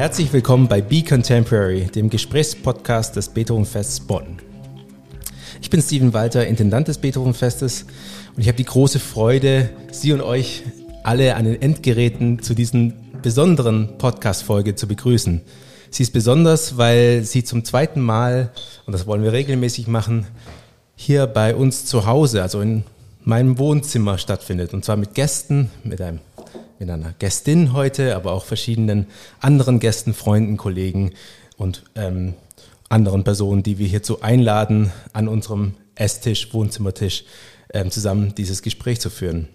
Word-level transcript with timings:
Herzlich 0.00 0.32
willkommen 0.32 0.66
bei 0.66 0.80
Be 0.80 1.02
Contemporary, 1.02 1.82
dem 1.94 2.08
Gesprächspodcast 2.08 3.16
des 3.16 3.28
Beethovenfests 3.28 4.00
Bonn. 4.00 4.38
Ich 5.60 5.68
bin 5.68 5.82
Steven 5.82 6.14
Walter, 6.14 6.46
Intendant 6.46 6.88
des 6.88 6.96
Beethovenfestes 6.96 7.84
und 8.34 8.40
ich 8.40 8.48
habe 8.48 8.56
die 8.56 8.64
große 8.64 8.98
Freude, 8.98 9.68
Sie 9.92 10.14
und 10.14 10.22
euch 10.22 10.62
alle 11.02 11.36
an 11.36 11.44
den 11.44 11.60
Endgeräten 11.60 12.40
zu 12.40 12.54
diesen 12.54 12.94
besonderen 13.20 13.98
Podcast-Folge 13.98 14.74
zu 14.74 14.88
begrüßen. 14.88 15.42
Sie 15.90 16.02
ist 16.02 16.14
besonders, 16.14 16.78
weil 16.78 17.22
sie 17.24 17.44
zum 17.44 17.62
zweiten 17.66 18.00
Mal, 18.00 18.52
und 18.86 18.94
das 18.94 19.06
wollen 19.06 19.22
wir 19.22 19.34
regelmäßig 19.34 19.86
machen, 19.86 20.26
hier 20.96 21.26
bei 21.26 21.54
uns 21.54 21.84
zu 21.84 22.06
Hause, 22.06 22.40
also 22.40 22.62
in 22.62 22.84
meinem 23.22 23.58
Wohnzimmer 23.58 24.16
stattfindet. 24.16 24.72
Und 24.72 24.82
zwar 24.82 24.96
mit 24.96 25.12
Gästen, 25.12 25.70
mit, 25.84 26.00
einem, 26.00 26.20
mit 26.80 26.88
einer 26.90 27.12
Gästin 27.18 27.74
heute, 27.74 28.16
aber 28.16 28.32
auch 28.32 28.44
verschiedenen 28.44 29.06
anderen 29.38 29.78
Gästen, 29.78 30.14
Freunden, 30.14 30.56
Kollegen 30.56 31.12
und 31.58 31.84
ähm, 31.94 32.34
anderen 32.88 33.22
Personen, 33.22 33.62
die 33.62 33.78
wir 33.78 33.86
hierzu 33.86 34.22
einladen, 34.22 34.90
an 35.12 35.28
unserem 35.28 35.74
Esstisch, 35.94 36.52
Wohnzimmertisch 36.54 37.24
ähm, 37.72 37.90
zusammen 37.90 38.34
dieses 38.34 38.62
Gespräch 38.62 38.98
zu 38.98 39.10
führen. 39.10 39.48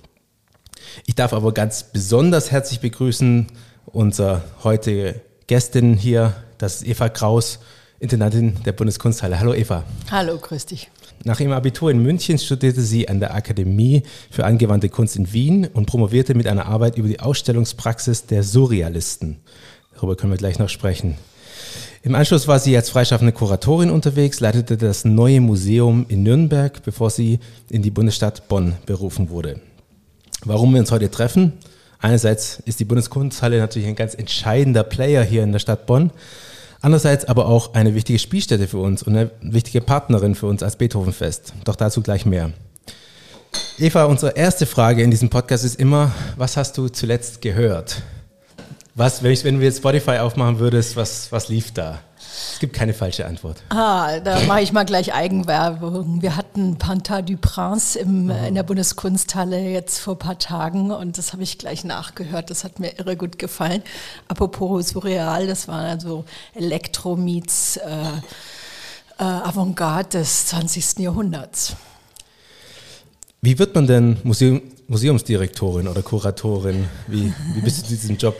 Ich 1.08 1.16
darf 1.16 1.34
aber 1.34 1.52
ganz 1.52 1.84
besonders 1.92 2.52
herzlich 2.52 2.80
begrüßen 2.80 3.48
unsere 3.88 4.44
heutige 4.64 5.22
Gästin 5.48 5.96
hier, 5.96 6.36
das 6.60 6.76
ist 6.76 6.88
Eva 6.88 7.10
Kraus, 7.10 7.60
Intendantin 8.00 8.64
der 8.66 8.73
Bundeskunsthalle. 8.73 9.40
Hallo 9.40 9.54
Eva. 9.56 9.84
Hallo, 10.12 10.38
grüß 10.38 10.68
dich. 10.68 10.92
Nach 11.28 11.40
ihrem 11.40 11.54
Abitur 11.54 11.90
in 11.90 12.04
München 12.04 12.38
studierte 12.38 12.82
sie 12.82 13.10
an 13.10 13.20
der 13.20 13.34
Akademie 13.34 14.04
für 14.30 14.45
angewandte 14.45 14.90
Kunst 14.90 15.16
in 15.16 15.34
Wien 15.34 15.67
und 15.73 15.88
promovierte 15.88 16.36
mit 16.36 16.45
einer 16.45 16.67
Arbeit 16.67 17.00
über 17.00 17.08
die 17.08 17.20
Ausstellungspraxis 17.20 18.28
der 18.28 18.44
Surrealisten. 18.44 19.38
Darüber 19.95 20.16
können 20.16 20.32
wir 20.32 20.38
gleich 20.38 20.59
noch 20.59 20.70
sprechen. 20.70 21.17
Im 22.04 22.14
Anschluss 22.14 22.48
war 22.48 22.59
sie 22.59 22.78
als 22.78 22.92
freischaffende 22.92 23.34
Kuratorin 23.34 23.90
unterwegs, 23.90 24.40
leitete 24.40 24.78
das 24.78 25.04
neue 25.04 25.42
Museum 25.42 26.06
in 26.09 26.22
Nürnberg, 26.22 26.84
bevor 26.84 27.09
sie 27.09 27.39
in 27.72 27.82
die 27.82 27.89
Bundesstadt 27.89 28.48
Bonn 28.48 28.76
berufen 28.86 29.32
wurde. 29.32 29.60
Warum 30.44 30.73
wir 30.73 30.80
uns 30.80 30.92
heute 30.92 31.10
treffen? 31.10 31.54
Einerseits 31.98 32.62
ist 32.66 32.80
die 32.80 32.86
Bundeskunsthalle 32.86 33.58
natürlich 33.58 33.88
ein 33.88 33.95
ganz 33.95 34.14
entscheidender 34.14 34.84
Player 34.84 35.23
hier 35.23 35.42
in 35.42 35.54
der 35.54 35.60
Stadt 35.60 35.88
Bonn. 35.88 36.12
Andererseits 36.86 37.25
aber 37.25 37.47
auch 37.47 37.73
eine 37.73 37.95
wichtige 37.95 38.19
Spielstätte 38.19 38.67
für 38.67 38.78
uns 38.78 39.02
und 39.02 39.17
eine 39.17 39.31
wichtige 39.41 39.81
Partnerin 39.81 40.36
für 40.36 40.45
uns 40.45 40.61
als 40.61 40.75
Beethovenfest. 40.75 41.52
Doch 41.64 41.75
dazu 41.75 42.03
gleich 42.03 42.27
mehr. 42.27 42.52
Eva, 43.80 44.03
unsere 44.03 44.33
erste 44.38 44.67
Frage 44.67 45.02
in 45.02 45.09
diesem 45.09 45.31
Podcast 45.31 45.66
ist 45.66 45.80
immer, 45.80 46.11
was 46.38 46.58
hast 46.58 46.77
du 46.77 46.88
zuletzt 46.88 47.42
gehört? 47.42 48.03
Was, 48.94 49.23
wenn, 49.23 49.31
ich, 49.31 49.44
wenn 49.44 49.58
du 49.58 49.66
jetzt 49.66 49.80
Spotify 49.80 50.19
aufmachen 50.19 50.59
würdest, 50.59 50.95
was, 50.95 51.31
was 51.31 51.50
lief 51.50 51.72
da? 51.72 52.02
Es 52.53 52.59
gibt 52.59 52.73
keine 52.73 52.94
falsche 52.94 53.25
Antwort. 53.25 53.64
Ah, 53.69 54.19
da 54.19 54.39
mache 54.41 54.61
ich 54.61 54.72
mal 54.72 54.86
gleich 54.86 55.14
Eigenwerbung. 55.14 56.22
Wir 56.22 56.36
hatten 56.36 56.77
Panta 56.77 57.22
du 57.22 57.38
Prince 57.38 57.97
im, 57.97 58.30
oh. 58.30 58.47
in 58.47 58.55
der 58.55 58.64
Bundeskunsthalle 58.64 59.59
jetzt 59.59 60.00
vor 60.00 60.16
ein 60.16 60.19
paar 60.19 60.39
Tagen 60.39 60.92
und 60.92 61.17
das 61.17 61.33
habe 61.33 61.44
ich 61.44 61.58
gleich 61.58 61.83
nachgehört. 61.83 62.50
Das 62.50 62.64
hat 62.64 62.80
mir 62.80 62.97
irre 63.00 63.16
gut 63.16 63.39
gefallen. 63.39 63.83
Apropos 64.27 64.89
Surreal, 64.89 65.47
das 65.47 65.67
war 65.67 65.81
also 65.81 66.25
Elektro 66.53 67.16
meets 67.16 67.77
äh, 67.77 67.89
äh, 69.17 69.23
Avantgarde 69.23 70.20
des 70.20 70.47
20. 70.47 70.99
Jahrhunderts. 70.99 71.75
Wie 73.42 73.58
wird 73.59 73.75
man 73.75 73.88
denn 73.88 74.17
Museum, 74.23 74.61
Museumsdirektorin 74.88 75.88
oder 75.88 76.02
Kuratorin? 76.02 76.88
Wie, 77.08 77.33
wie 77.53 77.61
bist 77.61 77.77
du 77.77 77.83
zu 77.83 77.89
diesem 77.89 78.17
Job 78.17 78.36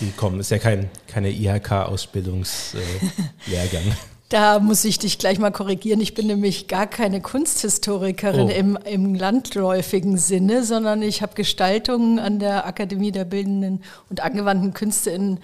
gekommen. 0.00 0.40
Ist 0.40 0.50
ja 0.50 0.58
kein, 0.58 0.90
keine 1.06 1.30
IHK-Ausbildungslehrgang. 1.30 3.86
Äh, 3.86 3.92
da 4.28 4.58
muss 4.58 4.84
ich 4.84 4.98
dich 4.98 5.18
gleich 5.18 5.38
mal 5.38 5.50
korrigieren. 5.50 6.00
Ich 6.00 6.14
bin 6.14 6.26
nämlich 6.26 6.68
gar 6.68 6.86
keine 6.86 7.20
Kunsthistorikerin 7.20 8.46
oh. 8.46 8.50
im, 8.50 8.78
im 8.84 9.14
landläufigen 9.14 10.18
Sinne, 10.18 10.64
sondern 10.64 11.02
ich 11.02 11.22
habe 11.22 11.34
Gestaltung 11.34 12.18
an 12.18 12.38
der 12.38 12.66
Akademie 12.66 13.12
der 13.12 13.24
Bildenden 13.24 13.82
und 14.10 14.20
Angewandten 14.20 14.74
Künste 14.74 15.10
in 15.10 15.38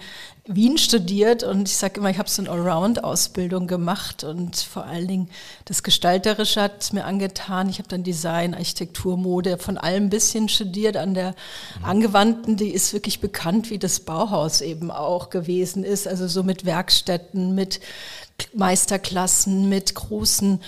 Wien 0.47 0.77
studiert 0.77 1.41
und 1.41 1.67
ich 1.67 1.75
sage 1.75 1.99
immer, 1.99 2.11
ich 2.11 2.19
habe 2.19 2.29
so 2.29 2.39
eine 2.39 2.51
Allround-Ausbildung 2.51 3.65
gemacht 3.65 4.23
und 4.23 4.55
vor 4.57 4.85
allen 4.85 5.07
Dingen 5.07 5.29
das 5.65 5.81
Gestalterische 5.81 6.61
hat 6.61 6.93
mir 6.93 7.05
angetan. 7.05 7.67
Ich 7.67 7.79
habe 7.79 7.89
dann 7.89 8.03
Design, 8.03 8.53
Architektur, 8.53 9.17
Mode 9.17 9.57
von 9.57 9.79
allem 9.79 10.03
ein 10.03 10.09
bisschen 10.11 10.47
studiert. 10.47 10.97
An 10.97 11.15
der 11.15 11.33
Angewandten, 11.81 12.57
die 12.57 12.69
ist 12.69 12.93
wirklich 12.93 13.21
bekannt, 13.21 13.71
wie 13.71 13.79
das 13.79 14.01
Bauhaus 14.01 14.61
eben 14.61 14.91
auch 14.91 15.31
gewesen 15.31 15.83
ist. 15.83 16.07
Also 16.07 16.27
so 16.27 16.43
mit 16.43 16.63
Werkstätten, 16.63 17.55
mit 17.55 17.79
Meisterklassen, 18.53 19.67
mit 19.67 19.95
großen 19.95 20.61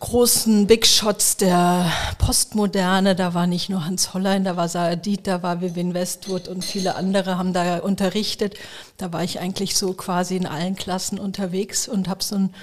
großen 0.00 0.66
Big 0.66 0.86
Shots 0.86 1.36
der 1.36 1.92
Postmoderne. 2.18 3.14
Da 3.14 3.34
war 3.34 3.46
nicht 3.46 3.68
nur 3.68 3.84
Hans 3.84 4.12
Hollein, 4.12 4.44
da 4.44 4.56
war 4.56 4.68
Sarah 4.68 4.96
Diet, 4.96 5.26
da 5.26 5.42
war 5.42 5.60
Vivian 5.60 5.94
Westwood 5.94 6.48
und 6.48 6.64
viele 6.64 6.96
andere 6.96 7.38
haben 7.38 7.52
da 7.52 7.78
unterrichtet. 7.78 8.56
Da 8.96 9.12
war 9.12 9.22
ich 9.22 9.40
eigentlich 9.40 9.76
so 9.76 9.92
quasi 9.92 10.36
in 10.36 10.46
allen 10.46 10.74
Klassen 10.74 11.18
unterwegs 11.18 11.86
und 11.86 12.08
habe 12.08 12.24
so 12.24 12.36
ein 12.36 12.54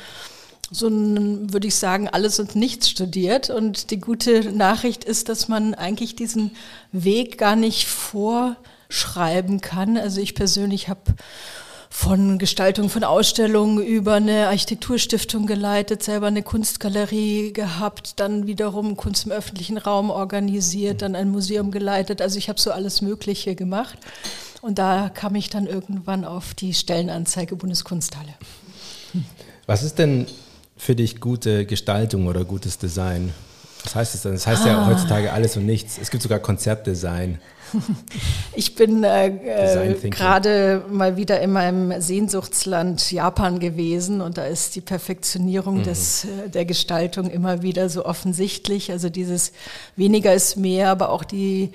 so 0.69 0.89
ein, 0.89 1.53
würde 1.53 1.67
ich 1.67 1.75
sagen, 1.75 2.09
alles 2.09 2.41
und 2.41 2.57
nichts 2.57 2.89
studiert. 2.89 3.49
Und 3.49 3.89
die 3.91 4.01
gute 4.01 4.51
Nachricht 4.51 5.05
ist, 5.05 5.29
dass 5.29 5.47
man 5.47 5.73
eigentlich 5.73 6.17
diesen 6.17 6.51
Weg 6.91 7.37
gar 7.37 7.55
nicht 7.55 7.87
vorschreiben 7.87 9.61
kann. 9.61 9.97
Also 9.97 10.19
ich 10.19 10.35
persönlich 10.35 10.89
habe 10.89 11.15
von 11.89 12.37
Gestaltung 12.37 12.89
von 12.89 13.03
Ausstellungen 13.03 13.83
über 13.83 14.15
eine 14.15 14.47
Architekturstiftung 14.47 15.47
geleitet, 15.47 16.03
selber 16.03 16.27
eine 16.27 16.43
Kunstgalerie 16.43 17.53
gehabt, 17.53 18.19
dann 18.19 18.47
wiederum 18.47 18.97
Kunst 18.97 19.25
im 19.25 19.31
öffentlichen 19.31 19.77
Raum 19.77 20.09
organisiert, 20.09 21.01
dann 21.01 21.15
ein 21.15 21.29
Museum 21.29 21.71
geleitet. 21.71 22.21
Also 22.21 22.37
ich 22.37 22.49
habe 22.49 22.59
so 22.59 22.71
alles 22.71 23.01
Mögliche 23.01 23.55
gemacht. 23.55 23.97
Und 24.61 24.79
da 24.79 25.09
kam 25.09 25.35
ich 25.35 25.49
dann 25.49 25.67
irgendwann 25.67 26.25
auf 26.25 26.53
die 26.53 26.73
Stellenanzeige 26.73 27.55
Bundeskunsthalle. 27.55 28.33
Was 29.65 29.83
ist 29.83 29.99
denn 29.99 30.25
für 30.75 30.95
dich 30.95 31.19
gute 31.19 31.65
Gestaltung 31.65 32.27
oder 32.27 32.43
gutes 32.43 32.77
Design? 32.77 33.33
Was 33.83 33.95
heißt 33.95 34.13
das 34.13 34.21
denn? 34.23 34.33
Das 34.33 34.47
heißt 34.47 34.63
ah. 34.63 34.67
ja 34.67 34.87
heutzutage 34.87 35.31
alles 35.31 35.55
und 35.57 35.65
nichts. 35.65 35.97
Es 36.01 36.11
gibt 36.11 36.23
sogar 36.23 36.39
Konzeptdesign. 36.39 37.39
Ich 38.55 38.73
bin 38.73 39.03
äh, 39.03 39.27
äh, 39.27 40.09
gerade 40.09 40.83
mal 40.89 41.15
wieder 41.15 41.39
in 41.41 41.51
meinem 41.51 42.01
Sehnsuchtsland 42.01 43.11
Japan 43.11 43.59
gewesen 43.59 44.21
und 44.21 44.37
da 44.37 44.45
ist 44.45 44.75
die 44.75 44.81
Perfektionierung 44.81 45.79
mhm. 45.79 45.83
des, 45.83 46.25
äh, 46.25 46.49
der 46.49 46.65
Gestaltung 46.65 47.29
immer 47.29 47.61
wieder 47.61 47.89
so 47.89 48.05
offensichtlich. 48.05 48.91
Also 48.91 49.09
dieses 49.09 49.51
weniger 49.95 50.33
ist 50.33 50.57
mehr, 50.57 50.89
aber 50.89 51.09
auch 51.09 51.23
die 51.23 51.71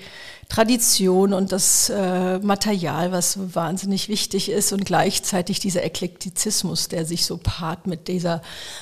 Tradition 0.49 1.33
und 1.33 1.51
das 1.51 1.89
äh, 1.89 2.39
Material, 2.39 3.11
was 3.11 3.33
so 3.33 3.55
wahnsinnig 3.55 4.09
wichtig 4.09 4.51
ist 4.51 4.73
und 4.73 4.85
gleichzeitig 4.85 5.59
dieser 5.59 5.83
Eklektizismus, 5.83 6.89
der 6.89 7.05
sich 7.05 7.25
so 7.25 7.39
paart 7.41 7.87
mit 7.87 8.07
dieser 8.07 8.41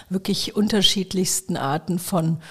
wirklich 0.10 0.56
unterschiedlichsten 0.56 1.56
Arten 1.56 2.00
von 2.00 2.42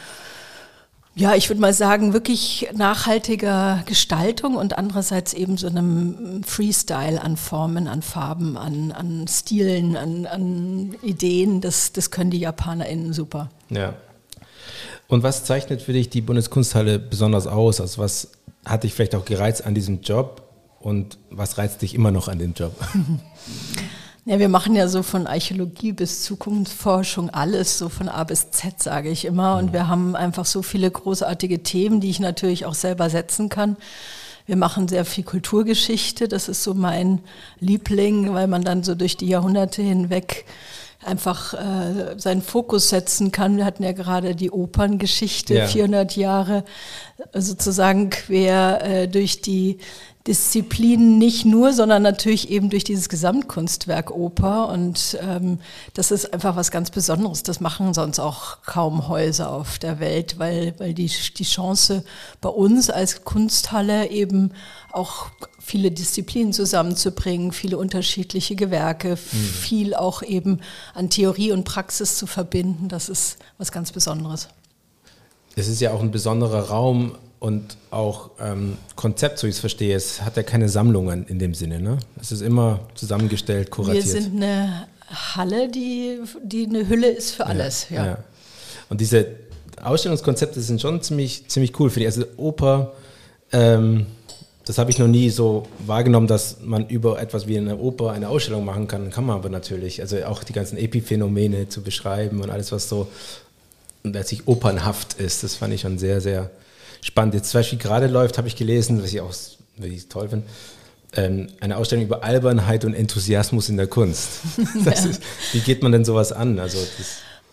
ja, 1.15 1.35
ich 1.35 1.51
würde 1.51 1.61
mal 1.61 1.75
sagen, 1.75 2.13
wirklich 2.13 2.69
nachhaltiger 2.73 3.83
Gestaltung 3.87 4.57
und 4.57 4.79
andererseits 4.79 5.35
eben 5.35 5.57
so 5.57 5.67
einem 5.67 6.43
Freestyle 6.45 7.21
an 7.21 7.37
Formen, 7.37 7.89
an 7.89 8.03
Farben, 8.03 8.57
an, 8.57 8.93
an 8.93 9.27
Stilen, 9.29 9.97
an, 9.97 10.27
an 10.27 10.97
Ideen. 11.03 11.61
Das, 11.61 11.93
das 11.93 12.11
können 12.11 12.31
die 12.31 12.39
JapanerInnen 12.39 13.13
super. 13.13 13.51
Ja. 13.71 13.95
Und 15.09 15.25
was 15.25 15.45
zeichnet 15.45 15.83
für 15.83 15.93
dich 15.93 16.09
die 16.09 16.21
Bundeskunsthalle 16.21 17.01
besonders 17.01 17.49
aus? 17.49 17.81
Also 17.81 18.01
was 18.01 18.31
hat 18.65 18.85
dich 18.85 18.95
vielleicht 18.95 19.17
auch 19.17 19.25
gereizt 19.25 19.67
an 19.67 19.75
diesem 19.75 20.03
Job 20.03 20.43
und 20.79 21.19
was 21.31 21.59
reizt 21.59 21.83
dich 21.83 21.95
immer 21.95 22.13
noch 22.13 22.29
an 22.29 22.39
dem 22.39 22.55
Job? 22.55 22.73
Ja, 24.27 24.39
wir 24.39 24.49
machen 24.49 24.77
ja 24.77 24.87
so 24.87 25.03
von 25.03 25.27
Archäologie 25.27 25.93
bis 25.93 26.23
Zukunftsforschung 26.23 27.31
alles, 27.31 27.79
so 27.79 27.89
von 27.89 28.09
A 28.09 28.25
bis 28.25 28.51
Z, 28.51 28.83
sage 28.83 29.09
ich 29.09 29.25
immer. 29.25 29.57
Und 29.57 29.73
wir 29.73 29.89
haben 29.89 30.15
einfach 30.15 30.45
so 30.45 30.63
viele 30.63 30.91
großartige 30.91 31.63
Themen, 31.63 32.01
die 32.01 32.11
ich 32.11 32.21
natürlich 32.21 32.67
auch 32.67 32.75
selber 32.75 33.09
setzen 33.09 33.49
kann. 33.49 33.77
Wir 34.47 34.57
machen 34.57 34.89
sehr 34.89 35.05
viel 35.05 35.25
Kulturgeschichte, 35.25 36.29
das 36.29 36.49
ist 36.49 36.63
so 36.63 36.75
mein 36.75 37.21
Liebling, 37.61 38.35
weil 38.35 38.47
man 38.47 38.63
dann 38.63 38.83
so 38.83 38.95
durch 38.95 39.17
die 39.17 39.29
Jahrhunderte 39.29 39.81
hinweg 39.81 40.45
einfach 41.05 41.55
äh, 41.55 42.19
seinen 42.19 42.43
Fokus 42.43 42.91
setzen 42.91 43.33
kann. 43.33 43.57
Wir 43.57 43.65
hatten 43.65 43.85
ja 43.85 43.93
gerade 43.93 44.35
die 44.35 44.51
Operngeschichte, 44.51 45.55
ja. 45.55 45.67
400 45.67 46.17
Jahre 46.17 46.65
sozusagen 47.33 48.11
quer 48.11 48.81
äh, 48.83 49.09
durch 49.09 49.41
die 49.41 49.79
Disziplinen 50.27 51.17
nicht 51.17 51.47
nur, 51.47 51.73
sondern 51.73 52.03
natürlich 52.03 52.51
eben 52.51 52.69
durch 52.69 52.85
dieses 52.85 53.09
Gesamtkunstwerk 53.09 54.11
Oper. 54.11 54.69
Und 54.69 55.19
ähm, 55.23 55.59
das 55.95 56.11
ist 56.11 56.35
einfach 56.35 56.57
was 56.57 56.71
ganz 56.71 56.91
Besonderes. 56.91 57.43
Das 57.43 57.61
machen 57.61 57.95
sonst 57.95 58.21
auch 58.21 58.59
kaum 58.63 59.09
Häuser 59.09 59.51
auf 59.51 59.79
der 59.79 59.99
Welt, 59.99 60.39
weil, 60.39 60.75
weil 60.79 60.93
die, 60.93 61.11
die 61.37 61.45
Chance 61.45 62.05
bei 62.43 62.51
uns 62.51 62.91
als 62.91 63.25
Kunsthalle 63.25 64.11
eben 64.11 64.53
auch 64.93 65.29
viele 65.59 65.91
Disziplinen 65.91 66.53
zusammenzubringen, 66.53 67.53
viele 67.53 67.79
unterschiedliche 67.79 68.57
Gewerke, 68.57 69.11
mhm. 69.11 69.37
viel 69.37 69.95
auch 69.95 70.23
eben 70.23 70.61
an 70.95 71.09
Theorie 71.09 71.53
und 71.53 71.65
Praxis 71.65 72.17
zu 72.17 72.27
verbinden, 72.27 72.89
das 72.89 73.09
ist 73.09 73.39
was 73.57 73.73
ganz 73.73 73.93
Besonderes. 73.93 74.49
Es 75.57 75.69
ist 75.69 75.81
ja 75.81 75.93
auch 75.93 76.01
ein 76.01 76.11
besonderer 76.11 76.69
Raum, 76.69 77.17
und 77.41 77.79
auch 77.91 78.31
ähm, 78.39 78.77
Konzept, 78.97 79.39
so 79.39 79.47
ich 79.47 79.55
es 79.55 79.61
verstehe, 79.61 79.97
es 79.97 80.23
hat 80.23 80.37
ja 80.37 80.43
keine 80.43 80.69
Sammlungen 80.69 81.27
in 81.27 81.39
dem 81.39 81.55
Sinne. 81.55 81.81
Ne? 81.81 81.99
Es 82.21 82.31
ist 82.33 82.43
immer 82.43 82.81
zusammengestellt, 82.95 83.71
kuratiert. 83.71 84.05
Wir 84.05 84.13
sind 84.13 84.37
eine 84.37 84.87
Halle, 85.09 85.69
die, 85.71 86.21
die 86.45 86.67
eine 86.67 86.87
Hülle 86.87 87.09
ist 87.09 87.33
für 87.33 87.47
alles. 87.47 87.89
Ja, 87.89 87.97
ja. 87.97 88.07
ja. 88.07 88.19
Und 88.91 89.01
diese 89.01 89.27
Ausstellungskonzepte 89.83 90.61
sind 90.61 90.83
schon 90.83 91.01
ziemlich, 91.03 91.49
ziemlich 91.49 91.79
cool, 91.81 91.89
finde 91.89 92.09
ich. 92.09 92.15
Also 92.15 92.29
Oper, 92.37 92.93
ähm, 93.53 94.07
das 94.67 94.77
habe 94.77 94.91
ich 94.91 94.99
noch 94.99 95.09
nie 95.09 95.31
so 95.31 95.67
wahrgenommen, 95.87 96.27
dass 96.27 96.59
man 96.61 96.89
über 96.89 97.21
etwas 97.21 97.47
wie 97.47 97.57
eine 97.57 97.79
Oper 97.79 98.13
eine 98.13 98.29
Ausstellung 98.29 98.67
machen 98.67 98.87
kann. 98.87 99.11
Kann 99.11 99.25
man 99.25 99.37
aber 99.37 99.49
natürlich. 99.49 100.03
Also 100.03 100.23
auch 100.25 100.45
die 100.45 100.53
ganzen 100.53 100.77
Epiphänomene 100.77 101.71
zu 101.71 101.83
beschreiben 101.83 102.43
und 102.43 102.51
alles, 102.51 102.71
was 102.71 102.89
so 102.91 103.09
letztlich 104.03 104.47
opernhaft 104.47 105.15
ist, 105.15 105.43
das 105.43 105.57
fand 105.57 105.73
ich 105.73 105.81
schon 105.81 105.99
sehr, 105.99 106.21
sehr 106.21 106.51
spannend. 107.01 107.35
Jetzt 107.35 107.51
zum 107.51 107.61
Beispiel 107.61 107.79
gerade 107.79 108.07
läuft, 108.07 108.39
habe 108.39 108.49
ich 108.49 108.57
gelesen, 108.57 109.03
was 109.03 109.13
ich 109.13 109.21
auch 109.21 109.35
wirklich 109.77 110.09
toll 110.09 110.29
finde, 110.29 110.47
ähm, 111.15 111.49
eine 111.61 111.77
Ausstellung 111.77 112.05
über 112.05 112.23
Albernheit 112.23 112.85
und 112.85 112.95
Enthusiasmus 112.95 113.69
in 113.69 113.77
der 113.77 113.87
Kunst. 113.87 114.29
Ja. 114.85 114.93
Ist, 114.93 115.23
wie 115.53 115.61
geht 115.61 115.83
man 115.83 115.93
denn 115.93 116.05
sowas 116.05 116.33
an? 116.33 116.59
Also 116.59 116.79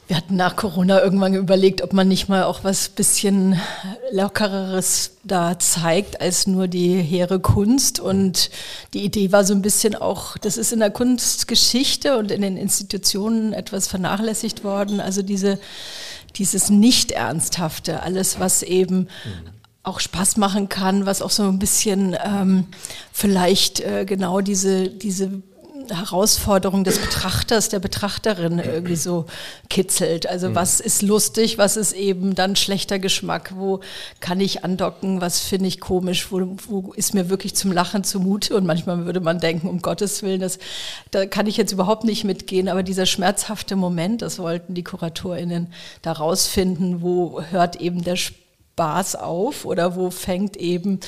wir 0.08 0.16
hatten 0.16 0.38
nach 0.38 0.56
Corona 0.56 1.04
irgendwann 1.04 1.34
überlegt, 1.34 1.82
ob 1.82 1.92
man 1.92 2.08
nicht 2.08 2.30
mal 2.30 2.44
auch 2.44 2.64
was 2.64 2.88
bisschen 2.88 3.60
lockereres 4.12 5.12
da 5.26 5.60
zeigt 5.60 6.22
als 6.22 6.48
nur 6.48 6.70
die 6.70 7.02
hehre 7.02 7.42
Kunst. 7.42 8.00
Und 8.00 8.50
die 8.94 9.04
Idee 9.04 9.34
war 9.34 9.44
so 9.44 9.54
ein 9.54 9.62
bisschen 9.62 9.96
auch, 9.96 10.38
das 10.38 10.58
ist 10.58 10.72
in 10.72 10.80
der 10.80 10.92
Kunstgeschichte 10.92 12.18
und 12.18 12.32
in 12.32 12.42
den 12.42 12.56
Institutionen 12.56 13.52
etwas 13.52 13.90
vernachlässigt 13.90 14.64
worden. 14.64 15.02
Also 15.02 15.24
diese 15.24 15.60
dieses 16.38 16.70
Nicht-Ernsthafte, 16.70 18.02
alles, 18.04 18.40
was 18.40 18.64
eben 18.64 19.08
auch 19.84 20.00
Spaß 20.00 20.38
machen 20.38 20.70
kann, 20.70 21.06
was 21.06 21.22
auch 21.22 21.32
so 21.32 21.44
ein 21.44 21.60
bisschen 21.60 22.16
ähm, 22.24 22.66
vielleicht 23.14 23.80
äh, 23.80 24.06
genau 24.06 24.42
diese, 24.42 24.90
diese 24.90 25.42
Herausforderung 25.90 26.84
des 26.84 27.00
Betrachters, 27.00 27.70
der 27.70 27.80
Betrachterin 27.80 28.60
irgendwie 28.60 28.96
so 28.96 29.26
kitzelt. 29.70 30.28
Also 30.28 30.50
mhm. 30.50 30.56
was 30.56 30.80
ist 30.80 31.02
lustig, 31.02 31.58
was 31.58 31.78
ist 31.78 31.94
eben 31.94 32.36
dann 32.36 32.56
schlechter 32.56 33.00
Geschmack, 33.00 33.54
wo 33.56 33.82
kann 34.20 34.40
ich 34.40 34.64
andocken, 34.64 35.22
was 35.22 35.40
finde 35.40 35.68
ich 35.68 35.80
komisch, 35.80 36.32
wo, 36.32 36.58
wo 36.68 36.94
ist 36.94 37.14
mir 37.14 37.30
wirklich 37.30 37.56
zum 37.56 37.72
Lachen 37.72 38.04
zumute? 38.04 38.56
Und 38.56 38.66
manchmal 38.66 39.06
würde 39.06 39.20
man 39.20 39.40
denken, 39.40 39.68
um 39.68 39.82
Gottes 39.82 40.24
Willen, 40.24 40.42
das, 40.42 40.60
da 41.12 41.26
kann 41.26 41.48
ich 41.48 41.58
jetzt 41.58 41.72
überhaupt 41.72 42.04
nicht 42.04 42.24
mitgehen, 42.24 42.70
aber 42.70 42.84
dieser 42.84 43.06
schmerzhafte 43.06 43.76
Moment, 43.76 44.22
das 44.22 44.40
wollten 44.40 44.74
die 44.74 44.84
KuratorInnen 44.84 45.74
da 46.02 46.12
rausfinden, 46.14 47.02
wo 47.02 47.42
hört 47.52 47.78
eben 47.78 48.04
der 48.04 48.16
Spaß 48.16 48.47
Spaß 48.78 49.16
auf 49.16 49.66
oder 49.66 49.96
wo 49.96 50.12
fängt 50.12 50.56
eben 50.56 51.00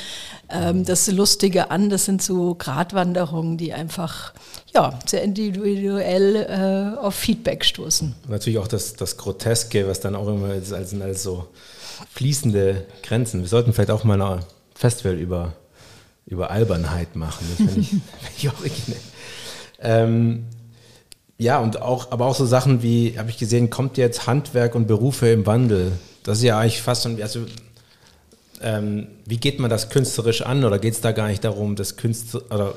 ähm, 0.49 0.85
das 0.85 1.07
Lustige 1.11 1.69
an? 1.69 1.91
Das 1.91 2.05
sind 2.05 2.19
so 2.19 2.55
Gratwanderungen, 2.55 3.57
die 3.57 3.73
einfach 3.73 4.33
ja, 4.73 4.97
sehr 5.05 5.21
individuell 5.21 6.35
äh, 6.35 6.99
auf 6.99 7.13
Feedback 7.13 7.63
stoßen. 7.63 8.15
Natürlich 8.27 8.57
auch 8.57 8.67
das, 8.67 8.95
das 8.95 9.17
Groteske, 9.17 9.87
was 9.87 9.99
dann 9.99 10.15
auch 10.15 10.27
immer 10.27 10.55
ist, 10.55 10.73
als, 10.73 10.99
als 10.99 11.21
so 11.21 11.47
fließende 12.11 12.87
Grenzen. 13.03 13.41
Wir 13.41 13.47
sollten 13.47 13.71
vielleicht 13.71 13.91
auch 13.91 14.03
mal 14.03 14.19
ein 14.19 14.39
Festival 14.73 15.13
über, 15.13 15.53
über 16.25 16.49
Albernheit 16.49 17.15
machen. 17.15 17.45
Das 17.49 17.57
finde 17.57 17.81
ich, 17.81 17.89
find 17.89 18.01
ich 18.35 18.49
originell. 18.57 19.01
Ähm, 19.79 20.45
ja, 21.37 21.59
und 21.59 21.83
auch, 21.83 22.11
aber 22.11 22.25
auch 22.25 22.35
so 22.35 22.47
Sachen 22.47 22.81
wie, 22.81 23.13
habe 23.19 23.29
ich 23.29 23.37
gesehen, 23.37 23.69
kommt 23.69 23.97
jetzt 23.97 24.25
Handwerk 24.25 24.73
und 24.73 24.87
Berufe 24.87 25.27
im 25.29 25.45
Wandel 25.45 25.91
das 26.29 26.37
ist 26.37 26.43
ja 26.43 26.59
eigentlich 26.59 26.81
fast 26.81 27.03
schon, 27.03 27.21
also 27.21 27.45
ähm, 28.61 29.07
wie 29.25 29.37
geht 29.37 29.59
man 29.59 29.69
das 29.69 29.89
künstlerisch 29.89 30.41
an 30.41 30.65
oder 30.65 30.79
geht 30.79 30.93
es 30.93 31.01
da 31.01 31.11
gar 31.11 31.27
nicht 31.27 31.43
darum, 31.43 31.75
das 31.75 31.95
Künstler 31.95 32.41
oder 32.51 32.75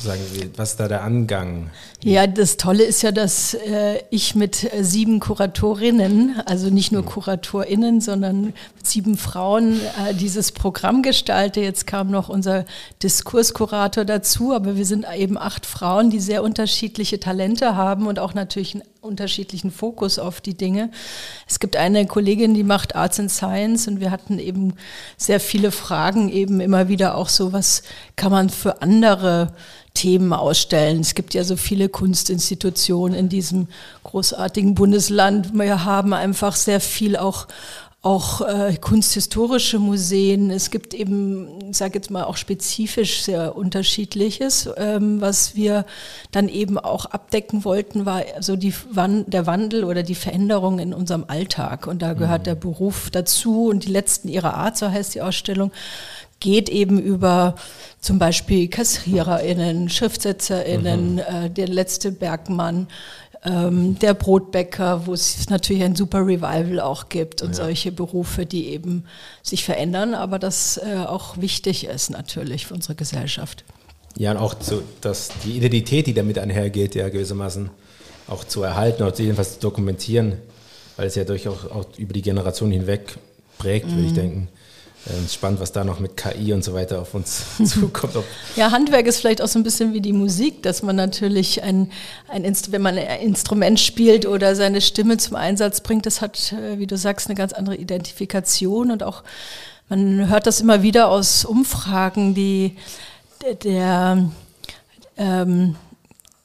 sagen 0.00 0.20
wir, 0.34 0.50
was 0.56 0.72
ist 0.72 0.80
da 0.80 0.88
der 0.88 1.02
Angang? 1.02 1.70
Ja, 2.04 2.26
das 2.26 2.58
Tolle 2.58 2.84
ist 2.84 3.02
ja, 3.02 3.12
dass 3.12 3.54
äh, 3.54 4.00
ich 4.10 4.34
mit 4.34 4.72
äh, 4.72 4.84
sieben 4.84 5.20
Kuratorinnen, 5.20 6.42
also 6.44 6.68
nicht 6.68 6.92
nur 6.92 7.04
KuratorInnen, 7.04 8.00
sondern 8.00 8.52
sieben 8.82 9.16
Frauen 9.16 9.80
äh, 10.06 10.14
dieses 10.14 10.52
Programm 10.52 11.02
gestalte. 11.02 11.60
Jetzt 11.60 11.86
kam 11.86 12.10
noch 12.10 12.28
unser 12.28 12.66
Diskurskurator 13.02 14.04
dazu, 14.04 14.52
aber 14.52 14.76
wir 14.76 14.86
sind 14.86 15.06
eben 15.16 15.38
acht 15.38 15.64
Frauen, 15.64 16.10
die 16.10 16.20
sehr 16.20 16.42
unterschiedliche 16.42 17.20
Talente 17.20 17.74
haben 17.74 18.06
und 18.06 18.18
auch 18.18 18.34
natürlich 18.34 18.74
einen 18.74 18.91
unterschiedlichen 19.02 19.72
Fokus 19.72 20.20
auf 20.20 20.40
die 20.40 20.54
Dinge. 20.54 20.90
Es 21.48 21.58
gibt 21.58 21.76
eine 21.76 22.06
Kollegin, 22.06 22.54
die 22.54 22.62
macht 22.62 22.94
Arts 22.94 23.18
and 23.18 23.32
Science 23.32 23.88
und 23.88 23.98
wir 23.98 24.12
hatten 24.12 24.38
eben 24.38 24.74
sehr 25.16 25.40
viele 25.40 25.72
Fragen, 25.72 26.28
eben 26.28 26.60
immer 26.60 26.86
wieder 26.86 27.16
auch 27.16 27.28
so, 27.28 27.52
was 27.52 27.82
kann 28.14 28.30
man 28.30 28.48
für 28.48 28.80
andere 28.80 29.54
Themen 29.94 30.32
ausstellen. 30.32 31.00
Es 31.00 31.14
gibt 31.14 31.34
ja 31.34 31.42
so 31.42 31.56
viele 31.56 31.88
Kunstinstitutionen 31.88 33.18
in 33.18 33.28
diesem 33.28 33.66
großartigen 34.04 34.74
Bundesland. 34.74 35.52
Wir 35.52 35.84
haben 35.84 36.12
einfach 36.14 36.54
sehr 36.54 36.80
viel 36.80 37.16
auch 37.16 37.48
auch 38.02 38.40
äh, 38.40 38.76
kunsthistorische 38.80 39.78
Museen. 39.78 40.50
Es 40.50 40.72
gibt 40.72 40.92
eben, 40.92 41.70
ich 41.70 41.76
sage 41.76 41.94
jetzt 41.94 42.10
mal, 42.10 42.24
auch 42.24 42.36
spezifisch 42.36 43.22
sehr 43.22 43.56
unterschiedliches. 43.56 44.68
Ähm, 44.76 45.20
was 45.20 45.54
wir 45.54 45.86
dann 46.32 46.48
eben 46.48 46.78
auch 46.78 47.06
abdecken 47.06 47.64
wollten, 47.64 48.04
war 48.04 48.24
so 48.40 48.56
die, 48.56 48.74
der 48.92 49.46
Wandel 49.46 49.84
oder 49.84 50.02
die 50.02 50.16
Veränderung 50.16 50.80
in 50.80 50.92
unserem 50.92 51.26
Alltag. 51.28 51.86
Und 51.86 52.02
da 52.02 52.14
gehört 52.14 52.42
mhm. 52.42 52.46
der 52.46 52.54
Beruf 52.56 53.08
dazu 53.10 53.68
und 53.68 53.84
die 53.84 53.92
letzten 53.92 54.26
ihrer 54.26 54.54
Art, 54.54 54.76
so 54.76 54.90
heißt 54.90 55.14
die 55.14 55.22
Ausstellung 55.22 55.70
geht 56.40 56.68
eben 56.68 56.98
über 56.98 57.54
zum 58.00 58.18
Beispiel 58.18 58.66
KassiererInnen, 58.66 59.88
SchriftsetzerInnen, 59.88 61.12
mhm. 61.12 61.18
äh, 61.20 61.50
der 61.50 61.68
letzte 61.68 62.10
Bergmann, 62.10 62.88
ähm, 63.44 63.98
der 63.98 64.14
Brotbäcker, 64.14 65.06
wo 65.06 65.14
es 65.14 65.48
natürlich 65.50 65.82
ein 65.82 65.96
super 65.96 66.20
Revival 66.20 66.80
auch 66.80 67.08
gibt 67.08 67.42
und 67.42 67.50
ja. 67.50 67.54
solche 67.54 67.90
Berufe, 67.90 68.46
die 68.46 68.68
eben 68.68 69.04
sich 69.42 69.64
verändern, 69.64 70.14
aber 70.14 70.38
das 70.38 70.78
äh, 70.78 70.98
auch 70.98 71.38
wichtig 71.38 71.86
ist 71.86 72.10
natürlich 72.10 72.66
für 72.66 72.74
unsere 72.74 72.94
Gesellschaft. 72.94 73.64
Ja, 74.16 74.30
und 74.32 74.36
auch 74.36 74.54
so, 74.60 74.82
dass 75.00 75.30
die 75.44 75.56
Identität, 75.56 76.06
die 76.06 76.14
damit 76.14 76.38
einhergeht, 76.38 76.94
ja 76.94 77.08
gewissermaßen 77.08 77.70
auch 78.28 78.44
zu 78.44 78.62
erhalten 78.62 79.02
oder 79.02 79.16
jedenfalls 79.16 79.54
zu 79.54 79.60
dokumentieren, 79.60 80.34
weil 80.96 81.06
es 81.06 81.14
ja 81.14 81.24
durchaus 81.24 81.66
auch 81.66 81.86
über 81.96 82.12
die 82.12 82.22
Generation 82.22 82.70
hinweg 82.70 83.16
prägt, 83.58 83.86
mhm. 83.86 83.90
würde 83.92 84.04
ich 84.04 84.10
mhm. 84.12 84.16
denken. 84.16 84.48
Ähm, 85.10 85.26
spannend, 85.28 85.58
was 85.58 85.72
da 85.72 85.82
noch 85.82 85.98
mit 85.98 86.16
KI 86.16 86.52
und 86.52 86.62
so 86.62 86.74
weiter 86.74 87.00
auf 87.00 87.14
uns 87.14 87.42
zukommt. 87.64 88.14
ja, 88.54 88.70
Handwerk 88.70 89.06
ist 89.06 89.18
vielleicht 89.18 89.42
auch 89.42 89.48
so 89.48 89.58
ein 89.58 89.64
bisschen 89.64 89.94
wie 89.94 90.00
die 90.00 90.12
Musik, 90.12 90.62
dass 90.62 90.82
man 90.82 90.94
natürlich 90.94 91.62
ein, 91.62 91.90
ein 92.28 92.44
wenn 92.70 92.82
man 92.82 92.96
ein 92.96 93.20
Instrument 93.20 93.80
spielt 93.80 94.26
oder 94.26 94.54
seine 94.54 94.80
Stimme 94.80 95.16
zum 95.16 95.34
Einsatz 95.34 95.80
bringt, 95.80 96.06
das 96.06 96.20
hat, 96.20 96.52
äh, 96.52 96.78
wie 96.78 96.86
du 96.86 96.96
sagst, 96.96 97.26
eine 97.26 97.34
ganz 97.34 97.52
andere 97.52 97.76
Identifikation 97.76 98.92
und 98.92 99.02
auch 99.02 99.24
man 99.88 100.28
hört 100.28 100.46
das 100.46 100.60
immer 100.60 100.82
wieder 100.82 101.08
aus 101.08 101.44
Umfragen, 101.44 102.34
die 102.34 102.76
der 103.64 104.30
ähm, 105.16 105.74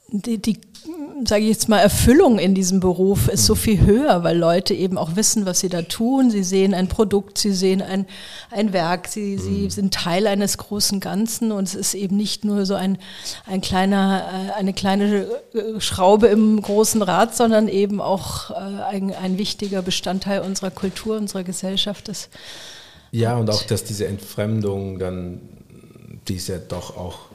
die, 0.08 0.38
die 0.38 0.60
sage 1.26 1.42
ich 1.42 1.50
jetzt 1.50 1.68
mal, 1.68 1.78
Erfüllung 1.78 2.38
in 2.38 2.54
diesem 2.54 2.80
Beruf 2.80 3.28
ist 3.28 3.46
so 3.46 3.54
viel 3.54 3.80
höher, 3.80 4.22
weil 4.24 4.36
Leute 4.36 4.74
eben 4.74 4.98
auch 4.98 5.16
wissen, 5.16 5.46
was 5.46 5.60
sie 5.60 5.68
da 5.68 5.82
tun. 5.82 6.30
Sie 6.30 6.42
sehen 6.42 6.74
ein 6.74 6.88
Produkt, 6.88 7.38
sie 7.38 7.52
sehen 7.52 7.82
ein, 7.82 8.06
ein 8.50 8.72
Werk, 8.72 9.08
sie, 9.08 9.36
mhm. 9.36 9.40
sie 9.40 9.70
sind 9.70 9.94
Teil 9.94 10.26
eines 10.26 10.58
großen 10.58 11.00
Ganzen 11.00 11.52
und 11.52 11.64
es 11.64 11.74
ist 11.74 11.94
eben 11.94 12.16
nicht 12.16 12.44
nur 12.44 12.66
so 12.66 12.74
ein, 12.74 12.98
ein 13.46 13.60
kleiner, 13.60 14.24
äh, 14.32 14.58
eine 14.58 14.72
kleine 14.72 15.26
äh, 15.54 15.80
Schraube 15.80 16.28
im 16.28 16.60
großen 16.60 17.02
Rad, 17.02 17.34
sondern 17.34 17.68
eben 17.68 18.00
auch 18.00 18.50
äh, 18.50 18.54
ein, 18.54 19.14
ein 19.14 19.38
wichtiger 19.38 19.82
Bestandteil 19.82 20.40
unserer 20.40 20.70
Kultur, 20.70 21.16
unserer 21.16 21.44
Gesellschaft 21.44 22.08
ist. 22.08 22.30
Ja, 23.10 23.34
und, 23.34 23.42
und 23.42 23.50
auch, 23.50 23.62
dass 23.62 23.84
diese 23.84 24.06
Entfremdung 24.06 24.98
dann, 24.98 25.40
die 26.28 26.34
ist 26.34 26.48
ja 26.48 26.58
doch 26.58 26.96
auch 26.96 27.27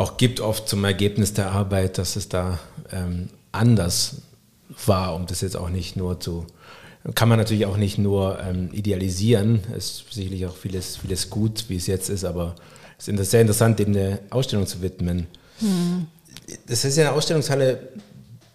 auch 0.00 0.16
gibt, 0.16 0.40
oft 0.40 0.66
zum 0.66 0.82
Ergebnis 0.84 1.34
der 1.34 1.52
Arbeit, 1.52 1.98
dass 1.98 2.16
es 2.16 2.30
da 2.30 2.58
ähm, 2.90 3.28
anders 3.52 4.22
war, 4.86 5.14
um 5.14 5.26
das 5.26 5.42
jetzt 5.42 5.58
auch 5.58 5.68
nicht 5.68 5.94
nur 5.94 6.18
zu, 6.18 6.46
kann 7.14 7.28
man 7.28 7.38
natürlich 7.38 7.66
auch 7.66 7.76
nicht 7.76 7.98
nur 7.98 8.38
ähm, 8.40 8.70
idealisieren, 8.72 9.60
es 9.76 9.90
ist 9.90 10.12
sicherlich 10.14 10.46
auch 10.46 10.56
vieles, 10.56 10.96
vieles 10.96 11.28
gut, 11.28 11.66
wie 11.68 11.76
es 11.76 11.86
jetzt 11.86 12.08
ist, 12.08 12.24
aber 12.24 12.54
es 12.98 13.08
ist 13.08 13.30
sehr 13.30 13.42
interessant, 13.42 13.78
dem 13.78 13.88
eine 13.88 14.20
Ausstellung 14.30 14.66
zu 14.66 14.80
widmen. 14.80 15.26
Hm. 15.58 16.06
Das 16.66 16.86
ist 16.86 16.96
ja 16.96 17.08
eine 17.08 17.16
Ausstellungshalle 17.16 17.90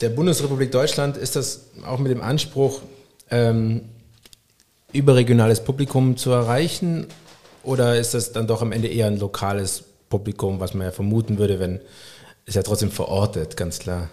der 0.02 0.10
Bundesrepublik 0.10 0.72
Deutschland. 0.72 1.16
Ist 1.16 1.36
das 1.36 1.68
auch 1.86 2.00
mit 2.00 2.12
dem 2.12 2.22
Anspruch, 2.22 2.82
ähm, 3.30 3.82
überregionales 4.94 5.64
Publikum 5.64 6.18
zu 6.18 6.32
erreichen? 6.32 7.06
Oder 7.62 8.00
ist 8.00 8.16
das 8.16 8.32
dann 8.32 8.48
doch 8.48 8.64
am 8.64 8.72
Ende 8.72 8.88
eher 8.88 9.08
ein 9.08 9.20
lokales 9.20 9.84
Publikum, 10.10 10.60
was 10.60 10.74
man 10.74 10.88
ja 10.88 10.92
vermuten 10.92 11.38
würde, 11.38 11.60
wenn 11.60 11.80
es 12.46 12.56
ja 12.56 12.64
trotzdem 12.64 12.92
verortet, 12.92 13.58
ganz 13.58 13.80
klar? 13.80 14.10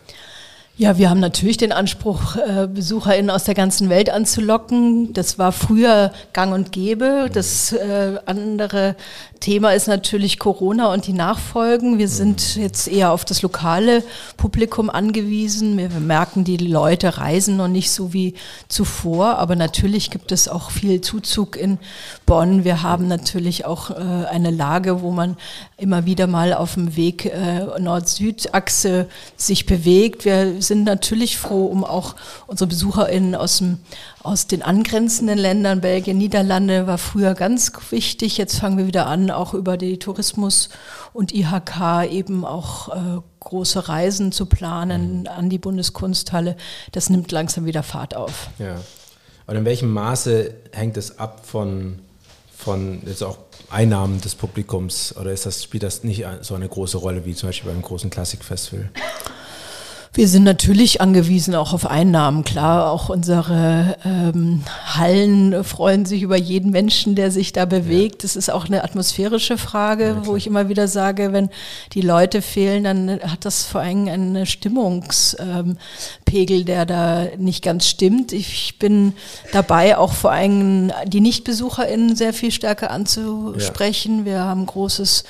Ja, 0.78 0.96
wir 0.96 1.10
haben 1.10 1.20
natürlich 1.20 1.58
den 1.58 1.70
Anspruch, 1.70 2.36
äh, 2.36 2.66
BesucherInnen 2.66 3.28
aus 3.28 3.44
der 3.44 3.54
ganzen 3.54 3.90
Welt 3.90 4.08
anzulocken. 4.08 5.12
Das 5.12 5.38
war 5.38 5.52
früher 5.52 6.12
gang 6.32 6.54
und 6.54 6.72
gäbe. 6.72 7.28
Das 7.30 7.72
äh, 7.72 8.18
andere 8.24 8.96
Thema 9.38 9.74
ist 9.74 9.86
natürlich 9.86 10.38
Corona 10.38 10.90
und 10.90 11.06
die 11.06 11.12
Nachfolgen. 11.12 11.98
Wir 11.98 12.08
sind 12.08 12.56
jetzt 12.56 12.88
eher 12.88 13.12
auf 13.12 13.26
das 13.26 13.42
lokale 13.42 14.02
Publikum 14.38 14.88
angewiesen. 14.88 15.76
Wir 15.76 15.90
merken, 15.90 16.44
die 16.44 16.56
Leute 16.56 17.18
reisen 17.18 17.58
noch 17.58 17.68
nicht 17.68 17.90
so 17.90 18.14
wie 18.14 18.32
zuvor. 18.68 19.36
Aber 19.38 19.56
natürlich 19.56 20.10
gibt 20.10 20.32
es 20.32 20.48
auch 20.48 20.70
viel 20.70 21.02
Zuzug 21.02 21.56
in 21.56 21.78
Bonn. 22.24 22.64
Wir 22.64 22.82
haben 22.82 23.08
natürlich 23.08 23.66
auch 23.66 23.90
äh, 23.90 23.94
eine 24.30 24.50
Lage, 24.50 25.02
wo 25.02 25.10
man 25.10 25.36
immer 25.76 26.06
wieder 26.06 26.26
mal 26.26 26.54
auf 26.54 26.74
dem 26.74 26.96
Weg 26.96 27.30
Nord-Süd-Achse 27.78 29.08
sich 29.36 29.66
bewegt. 29.66 30.24
Wir 30.24 30.61
sind 30.62 30.84
natürlich 30.84 31.38
froh, 31.38 31.66
um 31.66 31.84
auch 31.84 32.16
unsere 32.46 32.68
BesucherInnen 32.68 33.34
aus, 33.34 33.58
dem, 33.58 33.78
aus 34.22 34.46
den 34.46 34.62
angrenzenden 34.62 35.38
Ländern, 35.38 35.80
Belgien, 35.80 36.18
Niederlande, 36.18 36.86
war 36.86 36.98
früher 36.98 37.34
ganz 37.34 37.72
wichtig. 37.90 38.38
Jetzt 38.38 38.58
fangen 38.58 38.78
wir 38.78 38.86
wieder 38.86 39.06
an, 39.06 39.30
auch 39.30 39.54
über 39.54 39.76
die 39.76 39.98
Tourismus 39.98 40.68
und 41.12 41.34
IHK 41.34 42.10
eben 42.10 42.44
auch 42.44 42.88
äh, 42.88 43.20
große 43.40 43.88
Reisen 43.88 44.32
zu 44.32 44.46
planen 44.46 45.26
an 45.26 45.50
die 45.50 45.58
Bundeskunsthalle. 45.58 46.56
Das 46.92 47.10
nimmt 47.10 47.32
langsam 47.32 47.66
wieder 47.66 47.82
Fahrt 47.82 48.14
auf. 48.14 48.48
Ja. 48.58 48.76
Und 49.46 49.56
in 49.56 49.64
welchem 49.64 49.92
Maße 49.92 50.54
hängt 50.72 50.96
es 50.96 51.18
ab 51.18 51.44
von, 51.44 51.98
von 52.56 53.02
jetzt 53.04 53.22
auch 53.22 53.38
Einnahmen 53.70 54.20
des 54.20 54.34
Publikums 54.34 55.16
oder 55.16 55.32
ist 55.32 55.46
das, 55.46 55.62
spielt 55.62 55.82
das 55.82 56.04
nicht 56.04 56.24
so 56.42 56.54
eine 56.54 56.68
große 56.68 56.98
Rolle 56.98 57.24
wie 57.24 57.34
zum 57.34 57.48
Beispiel 57.48 57.70
beim 57.70 57.82
großen 57.82 58.10
Klassikfestival? 58.10 58.90
Wir 60.14 60.28
sind 60.28 60.44
natürlich 60.44 61.00
angewiesen 61.00 61.54
auch 61.54 61.72
auf 61.72 61.86
Einnahmen. 61.86 62.44
Klar, 62.44 62.90
auch 62.90 63.08
unsere 63.08 63.96
ähm, 64.04 64.62
Hallen 64.84 65.64
freuen 65.64 66.04
sich 66.04 66.20
über 66.20 66.36
jeden 66.36 66.70
Menschen, 66.70 67.14
der 67.14 67.30
sich 67.30 67.54
da 67.54 67.64
bewegt. 67.64 68.22
Das 68.22 68.36
ist 68.36 68.50
auch 68.50 68.66
eine 68.66 68.84
atmosphärische 68.84 69.56
Frage, 69.56 70.08
ja, 70.08 70.26
wo 70.26 70.36
ich 70.36 70.46
immer 70.46 70.68
wieder 70.68 70.86
sage, 70.86 71.32
wenn 71.32 71.48
die 71.94 72.02
Leute 72.02 72.42
fehlen, 72.42 72.84
dann 72.84 73.20
hat 73.22 73.46
das 73.46 73.64
vor 73.64 73.80
allem 73.80 74.06
einen 74.06 74.44
Stimmungspegel, 74.44 76.60
ähm, 76.60 76.64
der 76.66 76.84
da 76.84 77.28
nicht 77.38 77.64
ganz 77.64 77.88
stimmt. 77.88 78.32
Ich 78.32 78.78
bin 78.78 79.14
dabei, 79.52 79.96
auch 79.96 80.12
vor 80.12 80.32
allem 80.32 80.92
die 81.06 81.22
NichtbesucherInnen 81.22 82.16
sehr 82.16 82.34
viel 82.34 82.50
stärker 82.50 82.90
anzusprechen. 82.90 84.18
Ja. 84.18 84.24
Wir 84.26 84.40
haben 84.40 84.66
großes 84.66 85.24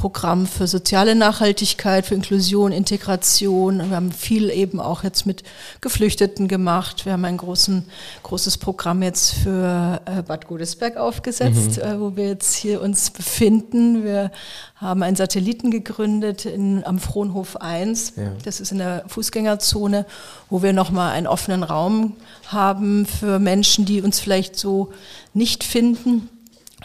Programm 0.00 0.46
für 0.46 0.66
soziale 0.66 1.14
Nachhaltigkeit, 1.14 2.06
für 2.06 2.14
Inklusion, 2.14 2.72
Integration. 2.72 3.90
Wir 3.90 3.96
haben 3.96 4.12
viel 4.12 4.48
eben 4.48 4.80
auch 4.80 5.04
jetzt 5.04 5.26
mit 5.26 5.42
Geflüchteten 5.82 6.48
gemacht. 6.48 7.04
Wir 7.04 7.12
haben 7.12 7.26
ein 7.26 7.36
großen, 7.36 7.84
großes 8.22 8.56
Programm 8.56 9.02
jetzt 9.02 9.34
für 9.34 10.00
äh, 10.06 10.22
Bad 10.22 10.46
Godesberg 10.46 10.96
aufgesetzt, 10.96 11.76
mhm. 11.76 11.82
Äh, 11.82 12.00
wo 12.00 12.16
wir 12.16 12.28
jetzt 12.28 12.54
hier 12.54 12.80
uns 12.80 13.10
befinden. 13.10 14.02
Wir 14.02 14.30
haben 14.76 15.02
einen 15.02 15.16
Satelliten 15.16 15.70
gegründet 15.70 16.46
in, 16.46 16.82
am 16.86 16.98
Frohnhof 16.98 17.60
1. 17.60 18.14
Ja. 18.16 18.32
Das 18.42 18.58
ist 18.58 18.72
in 18.72 18.78
der 18.78 19.04
Fußgängerzone, 19.06 20.06
wo 20.48 20.62
wir 20.62 20.72
nochmal 20.72 21.12
einen 21.12 21.26
offenen 21.26 21.62
Raum 21.62 22.16
haben 22.46 23.04
für 23.04 23.38
Menschen, 23.38 23.84
die 23.84 24.00
uns 24.00 24.18
vielleicht 24.18 24.56
so 24.56 24.92
nicht 25.34 25.62
finden 25.62 26.30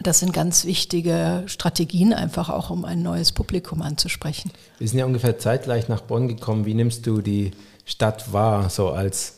das 0.01 0.19
sind 0.19 0.33
ganz 0.33 0.65
wichtige 0.65 1.43
Strategien, 1.47 2.13
einfach 2.13 2.49
auch 2.49 2.69
um 2.69 2.85
ein 2.85 3.01
neues 3.01 3.31
Publikum 3.31 3.81
anzusprechen. 3.81 4.51
Wir 4.77 4.87
sind 4.87 4.99
ja 4.99 5.05
ungefähr 5.05 5.39
zeitgleich 5.39 5.87
nach 5.87 6.01
Bonn 6.01 6.27
gekommen. 6.27 6.65
Wie 6.65 6.73
nimmst 6.73 7.07
du 7.07 7.21
die 7.21 7.51
Stadt 7.85 8.33
wahr, 8.33 8.69
so 8.69 8.89
als 8.89 9.35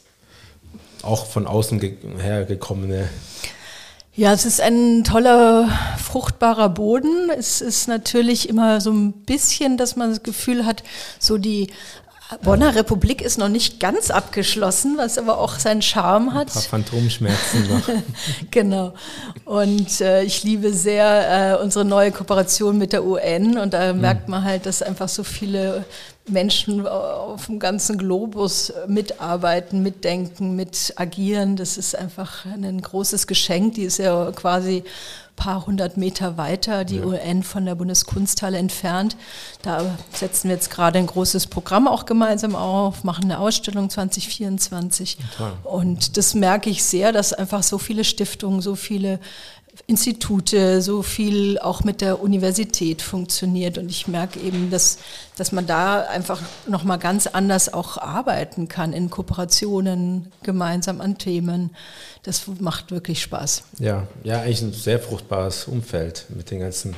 auch 1.03 1.25
von 1.25 1.47
außen 1.47 1.79
hergekommene? 2.19 3.09
Ja, 4.15 4.33
es 4.33 4.45
ist 4.45 4.61
ein 4.61 5.03
toller, 5.03 5.69
fruchtbarer 5.99 6.69
Boden. 6.69 7.29
Es 7.29 7.61
ist 7.61 7.87
natürlich 7.87 8.49
immer 8.49 8.81
so 8.81 8.91
ein 8.91 9.13
bisschen, 9.13 9.77
dass 9.77 9.95
man 9.95 10.09
das 10.09 10.23
Gefühl 10.23 10.65
hat, 10.65 10.81
so 11.19 11.37
die 11.37 11.67
Bonner 12.43 12.75
Republik 12.75 13.21
ist 13.21 13.37
noch 13.37 13.47
nicht 13.47 13.79
ganz 13.79 14.11
abgeschlossen, 14.11 14.97
was 14.97 15.17
aber 15.17 15.37
auch 15.37 15.59
seinen 15.59 15.81
Charme 15.81 16.33
hat. 16.33 16.47
Ein 16.47 16.53
paar 16.53 16.61
Phantomschmerzen 16.61 17.67
noch. 17.69 17.89
genau. 18.51 18.93
Und 19.45 20.01
äh, 20.01 20.23
ich 20.23 20.43
liebe 20.43 20.73
sehr 20.73 21.57
äh, 21.59 21.63
unsere 21.63 21.85
neue 21.85 22.11
Kooperation 22.11 22.77
mit 22.77 22.91
der 22.91 23.05
UN 23.05 23.57
und 23.57 23.73
da 23.73 23.93
mhm. 23.93 24.01
merkt 24.01 24.27
man 24.27 24.43
halt, 24.43 24.65
dass 24.65 24.81
einfach 24.81 25.07
so 25.07 25.23
viele 25.23 25.85
Menschen 26.27 26.85
auf 26.85 27.45
dem 27.45 27.59
ganzen 27.59 27.97
Globus 27.97 28.73
mitarbeiten, 28.87 29.81
mitdenken, 29.81 30.57
mit 30.57 30.93
agieren. 30.97 31.55
Das 31.55 31.77
ist 31.77 31.95
einfach 31.95 32.45
ein 32.45 32.81
großes 32.81 33.27
Geschenk. 33.27 33.75
Die 33.75 33.83
ist 33.83 33.99
ja 33.99 34.31
quasi 34.33 34.83
paar 35.37 35.65
hundert 35.65 35.95
Meter 35.95 36.35
weiter, 36.35 36.83
die 36.83 36.97
ja. 36.97 37.05
UN 37.05 37.43
von 37.43 37.63
der 37.63 37.75
Bundeskunsthalle 37.75 38.57
entfernt. 38.57 39.15
Da 39.61 39.97
setzen 40.11 40.49
wir 40.49 40.55
jetzt 40.55 40.69
gerade 40.69 40.99
ein 40.99 41.07
großes 41.07 41.47
Programm 41.47 41.87
auch 41.87 42.05
gemeinsam 42.05 42.55
auf, 42.55 43.05
machen 43.05 43.25
eine 43.25 43.39
Ausstellung 43.39 43.89
2024. 43.89 45.17
Total. 45.17 45.53
Und 45.63 46.17
das 46.17 46.33
merke 46.33 46.69
ich 46.69 46.83
sehr, 46.83 47.13
dass 47.13 47.31
einfach 47.31 47.63
so 47.63 47.77
viele 47.77 48.03
Stiftungen, 48.03 48.61
so 48.61 48.75
viele 48.75 49.19
Institute, 49.85 50.81
so 50.81 51.01
viel 51.01 51.59
auch 51.59 51.83
mit 51.83 52.01
der 52.01 52.21
Universität 52.21 53.01
funktioniert. 53.01 53.77
Und 53.77 53.89
ich 53.89 54.07
merke 54.07 54.39
eben, 54.39 54.71
dass, 54.71 54.97
dass 55.37 55.51
man 55.51 55.67
da 55.67 56.01
einfach 56.01 56.41
nochmal 56.67 56.97
ganz 56.97 57.27
anders 57.27 57.71
auch 57.73 57.97
arbeiten 57.97 58.67
kann 58.67 58.91
in 58.91 59.09
Kooperationen, 59.09 60.31
gemeinsam 60.43 60.99
an 60.99 61.17
Themen. 61.17 61.71
Das 62.23 62.43
macht 62.59 62.91
wirklich 62.91 63.21
Spaß. 63.21 63.63
Ja, 63.79 64.07
ja, 64.23 64.41
eigentlich 64.41 64.61
ein 64.61 64.73
sehr 64.73 64.99
fruchtbares 64.99 65.65
Umfeld 65.65 66.25
mit 66.35 66.51
den 66.51 66.59
ganzen 66.59 66.95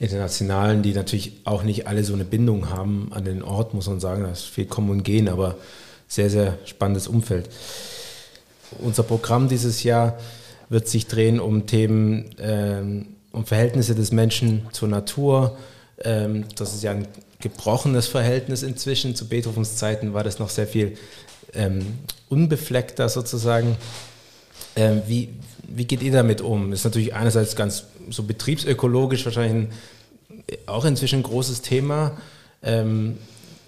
Internationalen, 0.00 0.82
die 0.82 0.94
natürlich 0.94 1.34
auch 1.44 1.62
nicht 1.62 1.86
alle 1.86 2.02
so 2.02 2.14
eine 2.14 2.24
Bindung 2.24 2.70
haben 2.70 3.10
an 3.12 3.24
den 3.24 3.42
Ort, 3.42 3.74
muss 3.74 3.86
man 3.86 4.00
sagen. 4.00 4.22
Da 4.22 4.30
ist 4.30 4.44
viel 4.44 4.64
Kommen 4.64 4.90
und 4.90 5.02
Gehen, 5.02 5.28
aber 5.28 5.56
sehr, 6.08 6.30
sehr 6.30 6.58
spannendes 6.64 7.06
Umfeld. 7.06 7.50
Unser 8.78 9.02
Programm 9.02 9.48
dieses 9.48 9.82
Jahr 9.82 10.18
wird 10.70 10.88
sich 10.88 11.06
drehen 11.06 11.40
um 11.40 11.66
Themen, 11.66 12.30
ähm, 12.38 13.08
um 13.32 13.44
Verhältnisse 13.44 13.94
des 13.94 14.12
Menschen 14.12 14.66
zur 14.72 14.88
Natur. 14.88 15.58
Ähm, 16.02 16.46
das 16.56 16.74
ist 16.74 16.82
ja 16.82 16.92
ein 16.92 17.06
gebrochenes 17.40 18.06
Verhältnis 18.06 18.62
inzwischen. 18.62 19.14
Zu 19.14 19.28
Beethovens 19.28 19.76
Zeiten 19.76 20.14
war 20.14 20.24
das 20.24 20.38
noch 20.38 20.48
sehr 20.48 20.66
viel 20.66 20.96
ähm, 21.52 21.98
unbefleckter 22.28 23.08
sozusagen. 23.08 23.76
Ähm, 24.76 25.02
wie, 25.06 25.30
wie 25.68 25.84
geht 25.84 26.02
ihr 26.02 26.12
damit 26.12 26.40
um? 26.40 26.72
Ist 26.72 26.84
natürlich 26.84 27.14
einerseits 27.14 27.56
ganz 27.56 27.84
so 28.08 28.22
betriebsökologisch 28.22 29.24
wahrscheinlich 29.24 29.68
ein, 29.68 29.72
auch 30.66 30.84
inzwischen 30.84 31.20
ein 31.20 31.24
großes 31.24 31.62
Thema. 31.62 32.16
Ähm, 32.62 33.18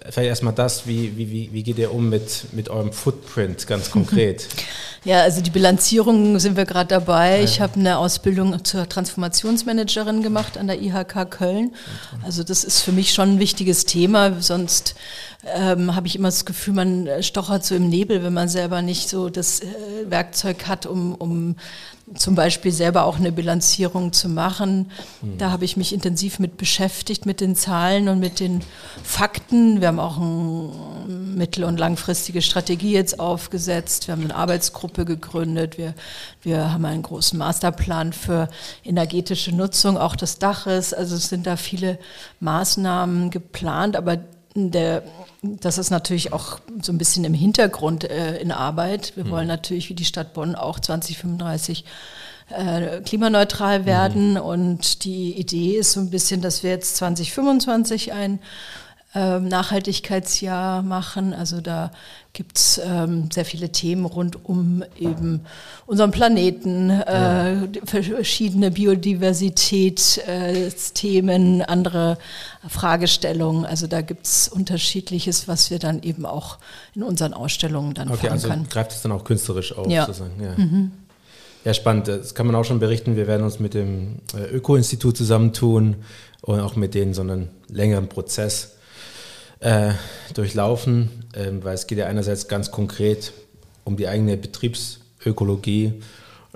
vielleicht 0.09 0.29
erstmal 0.29 0.53
das, 0.53 0.87
wie, 0.87 1.17
wie, 1.17 1.49
wie 1.51 1.63
geht 1.63 1.77
ihr 1.77 1.93
um 1.93 2.09
mit, 2.09 2.53
mit 2.53 2.69
eurem 2.69 2.91
Footprint 2.91 3.67
ganz 3.67 3.91
konkret? 3.91 4.47
Ja, 5.05 5.19
also 5.21 5.41
die 5.41 5.49
Bilanzierung 5.49 6.39
sind 6.39 6.55
wir 6.55 6.63
gerade 6.63 6.87
dabei. 6.87 7.39
Ja. 7.39 7.43
Ich 7.43 7.59
habe 7.59 7.77
eine 7.77 7.97
Ausbildung 7.97 8.63
zur 8.63 8.87
Transformationsmanagerin 8.87 10.23
gemacht 10.23 10.57
an 10.57 10.67
der 10.67 10.81
IHK 10.81 11.29
Köln. 11.29 11.75
Also 12.23 12.41
das 12.43 12.63
ist 12.63 12.81
für 12.81 12.93
mich 12.93 13.13
schon 13.13 13.33
ein 13.33 13.39
wichtiges 13.39 13.83
Thema. 13.83 14.41
Sonst 14.41 14.95
ähm, 15.45 15.93
habe 15.93 16.07
ich 16.07 16.15
immer 16.15 16.29
das 16.29 16.45
Gefühl, 16.45 16.73
man 16.73 17.09
stochert 17.21 17.65
so 17.65 17.75
im 17.75 17.89
Nebel, 17.89 18.23
wenn 18.23 18.33
man 18.33 18.47
selber 18.47 18.81
nicht 18.81 19.09
so 19.09 19.29
das 19.29 19.59
äh, 19.59 19.65
Werkzeug 20.05 20.67
hat, 20.67 20.85
um, 20.85 21.15
um 21.15 21.57
zum 22.15 22.35
Beispiel 22.35 22.71
selber 22.71 23.05
auch 23.05 23.17
eine 23.17 23.31
Bilanzierung 23.31 24.11
zu 24.11 24.27
machen. 24.27 24.91
Mhm. 25.21 25.37
Da 25.37 25.51
habe 25.51 25.63
ich 25.63 25.77
mich 25.77 25.93
intensiv 25.93 26.37
mit 26.37 26.57
beschäftigt, 26.57 27.25
mit 27.25 27.39
den 27.39 27.55
Zahlen 27.55 28.09
und 28.09 28.19
mit 28.19 28.39
den 28.39 28.61
Fakten. 29.03 29.79
Wir 29.79 29.87
haben 29.87 29.99
auch 29.99 30.17
eine 30.17 30.69
mittel- 31.07 31.63
und 31.63 31.79
langfristige 31.79 32.41
Strategie 32.41 32.91
jetzt 32.91 33.19
aufgesetzt. 33.19 34.07
Wir 34.07 34.13
haben 34.13 34.23
eine 34.23 34.35
Arbeitsgruppe 34.35 35.05
gegründet. 35.05 35.77
Wir, 35.77 35.93
wir 36.41 36.73
haben 36.73 36.83
einen 36.85 37.03
großen 37.03 37.39
Masterplan 37.39 38.11
für 38.11 38.49
energetische 38.83 39.55
Nutzung 39.55 39.97
auch 39.97 40.17
des 40.17 40.39
Daches. 40.39 40.93
Also 40.93 41.15
es 41.15 41.29
sind 41.29 41.47
da 41.47 41.55
viele 41.55 41.99
Maßnahmen 42.41 43.29
geplant, 43.29 43.95
aber 43.95 44.17
der, 44.55 45.03
das 45.41 45.77
ist 45.77 45.89
natürlich 45.89 46.31
auch 46.33 46.59
so 46.81 46.91
ein 46.91 46.97
bisschen 46.97 47.25
im 47.25 47.33
Hintergrund 47.33 48.09
äh, 48.09 48.37
in 48.37 48.51
Arbeit. 48.51 49.13
Wir 49.15 49.25
mhm. 49.25 49.31
wollen 49.31 49.47
natürlich 49.47 49.89
wie 49.89 49.95
die 49.95 50.05
Stadt 50.05 50.33
Bonn 50.33 50.55
auch 50.55 50.79
2035 50.79 51.85
äh, 52.49 53.01
klimaneutral 53.01 53.85
werden. 53.85 54.31
Mhm. 54.31 54.37
Und 54.37 55.03
die 55.05 55.33
Idee 55.33 55.77
ist 55.77 55.93
so 55.93 55.99
ein 55.99 56.09
bisschen, 56.09 56.41
dass 56.41 56.63
wir 56.63 56.69
jetzt 56.69 56.97
2025 56.97 58.13
ein 58.13 58.39
ähm, 59.15 59.47
Nachhaltigkeitsjahr 59.47 60.81
machen. 60.81 61.33
Also 61.33 61.61
da 61.61 61.91
gibt 62.33 62.57
es 62.57 62.81
ähm, 62.83 63.29
sehr 63.31 63.45
viele 63.45 63.71
Themen 63.71 64.05
rund 64.05 64.43
um 64.43 64.83
eben 64.97 65.41
unseren 65.85 66.09
Planeten, 66.09 66.89
äh, 66.89 67.53
ja. 67.53 67.67
verschiedene 67.85 68.71
Biodiversitätsthemen, 68.71 71.61
äh, 71.61 71.65
andere 71.65 72.17
Fragestellungen. 72.67 73.65
Also 73.65 73.85
da 73.85 74.01
gibt 74.01 74.25
es 74.25 74.47
unterschiedliches, 74.47 75.47
was 75.47 75.69
wir 75.69 75.77
dann 75.77 76.01
eben 76.01 76.25
auch 76.25 76.57
in 76.95 77.03
unseren 77.03 77.33
Ausstellungen 77.33 77.93
dann 77.93 78.09
okay, 78.09 78.29
also 78.29 78.47
können. 78.47 78.67
greift 78.67 78.93
es 78.93 79.03
dann 79.03 79.11
auch 79.11 79.23
künstlerisch 79.23 79.77
auf 79.77 79.87
ja. 79.87 80.07
sozusagen. 80.07 80.41
Ja. 80.41 80.55
Mhm. 80.57 80.91
Ja, 81.65 81.73
spannend. 81.73 82.07
Das 82.07 82.35
kann 82.35 82.47
man 82.47 82.55
auch 82.55 82.65
schon 82.65 82.79
berichten. 82.79 83.15
Wir 83.15 83.27
werden 83.27 83.43
uns 83.43 83.59
mit 83.59 83.73
dem 83.73 84.19
äh, 84.35 84.53
Öko-Institut 84.53 85.15
zusammentun 85.15 85.95
und 86.41 86.59
auch 86.59 86.75
mit 86.75 86.93
denen 86.93 87.13
so 87.13 87.21
einen 87.21 87.49
längeren 87.69 88.09
Prozess 88.09 88.75
äh, 89.63 89.91
durchlaufen, 90.33 91.09
äh, 91.33 91.49
weil 91.61 91.73
es 91.73 91.87
geht 91.87 91.97
ja 91.97 92.05
einerseits 92.05 92.47
ganz 92.47 92.69
konkret 92.69 93.31
um 93.85 93.97
die 93.97 94.07
eigene 94.07 94.37
Betriebsökologie 94.37 95.93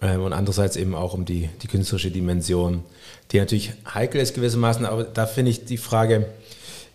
äh, 0.01 0.17
und 0.17 0.33
andererseits 0.33 0.75
eben 0.75 0.93
auch 0.93 1.13
um 1.13 1.25
die, 1.25 1.49
die 1.61 1.67
künstlerische 1.67 2.11
Dimension, 2.11 2.83
die 3.31 3.39
natürlich 3.39 3.73
heikel 3.93 4.21
ist 4.21 4.35
gewissermaßen, 4.35 4.85
aber 4.85 5.05
da 5.05 5.25
finde 5.25 5.51
ich 5.51 5.65
die 5.65 5.77
Frage 5.77 6.27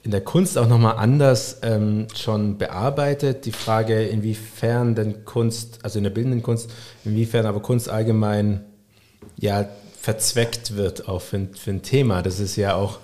in 0.02 0.11
der 0.11 0.21
Kunst 0.21 0.59
auch 0.59 0.66
nochmal 0.66 0.97
anders 0.97 1.61
ähm, 1.62 2.09
schon 2.14 2.59
bearbeitet. 2.59 3.47
Die 3.47 3.52
Frage, 3.52 4.02
inwiefern 4.02 4.95
denn 4.95 5.25
Kunst, 5.25 5.78
also 5.83 5.99
in 5.99 6.04
der 6.04 6.11
bildenden 6.11 6.42
Kunst, 6.42 6.71
inwiefern 7.04 7.47
aber 7.47 7.61
Kunst 7.61 7.88
allgemein 7.88 8.64
ja 9.38 9.69
verzweckt 10.00 10.76
wird 10.76 11.09
auch 11.09 11.23
für, 11.23 11.47
für 11.54 11.71
ein 11.71 11.83
Thema. 11.83 12.23
Das 12.23 12.40
ist 12.40 12.57
ja 12.57 12.75
auch 12.75 12.99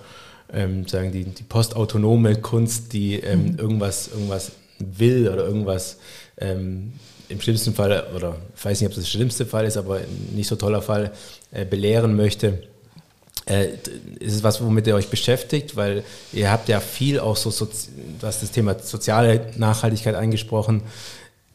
ähm, 0.53 0.87
sagen 0.87 1.11
die, 1.11 1.23
die 1.23 1.43
postautonome 1.43 2.37
Kunst, 2.37 2.93
die 2.93 3.15
ähm, 3.15 3.53
mhm. 3.53 3.59
irgendwas, 3.59 4.09
irgendwas 4.09 4.51
will 4.79 5.29
oder 5.29 5.45
irgendwas 5.45 5.97
ähm, 6.37 6.93
im 7.27 7.39
schlimmsten 7.41 7.73
Fall, 7.73 8.07
oder 8.15 8.37
ich 8.55 8.65
weiß 8.65 8.81
nicht, 8.81 8.89
ob 8.89 8.95
das 8.95 9.03
der 9.03 9.11
schlimmste 9.11 9.45
Fall 9.45 9.65
ist, 9.65 9.77
aber 9.77 10.01
nicht 10.33 10.47
so 10.47 10.55
toller 10.55 10.81
Fall, 10.81 11.11
äh, 11.51 11.65
belehren 11.65 12.15
möchte. 12.15 12.63
Äh, 13.45 13.69
ist 14.19 14.35
es 14.35 14.43
was, 14.43 14.63
womit 14.63 14.87
ihr 14.87 14.95
euch 14.95 15.09
beschäftigt? 15.09 15.75
Weil 15.75 16.03
ihr 16.33 16.51
habt 16.51 16.69
ja 16.69 16.79
viel 16.79 17.19
auch 17.19 17.35
so, 17.35 17.51
so 17.51 17.65
du 17.65 18.25
hast 18.25 18.41
das 18.41 18.51
Thema 18.51 18.77
soziale 18.79 19.51
Nachhaltigkeit 19.57 20.15
angesprochen. 20.15 20.81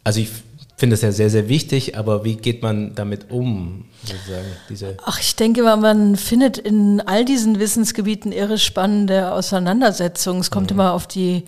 Also 0.05 0.21
ich 0.21 0.31
finde 0.77 0.95
das 0.95 1.03
ja 1.03 1.13
sehr, 1.13 1.31
sehr 1.31 1.49
wichtig, 1.49 1.97
aber 1.97 2.25
wie 2.25 2.37
geht 2.37 2.63
man 2.63 2.95
damit 2.95 3.31
um? 3.31 3.85
Sozusagen, 4.05 4.97
Ach, 5.05 5.21
ich 5.21 5.37
denke 5.37 5.63
mal, 5.63 5.77
man 5.77 6.17
findet 6.17 6.59
in 6.59 7.01
all 7.01 7.25
diesen 7.25 7.59
Wissensgebieten 7.61 8.33
irre 8.33 8.59
spannende 8.59 9.33
Auseinandersetzungen. 9.33 10.41
Es 10.41 10.51
kommt 10.51 10.71
mhm. 10.71 10.79
immer 10.79 10.93
auf 10.93 11.07
die, 11.07 11.45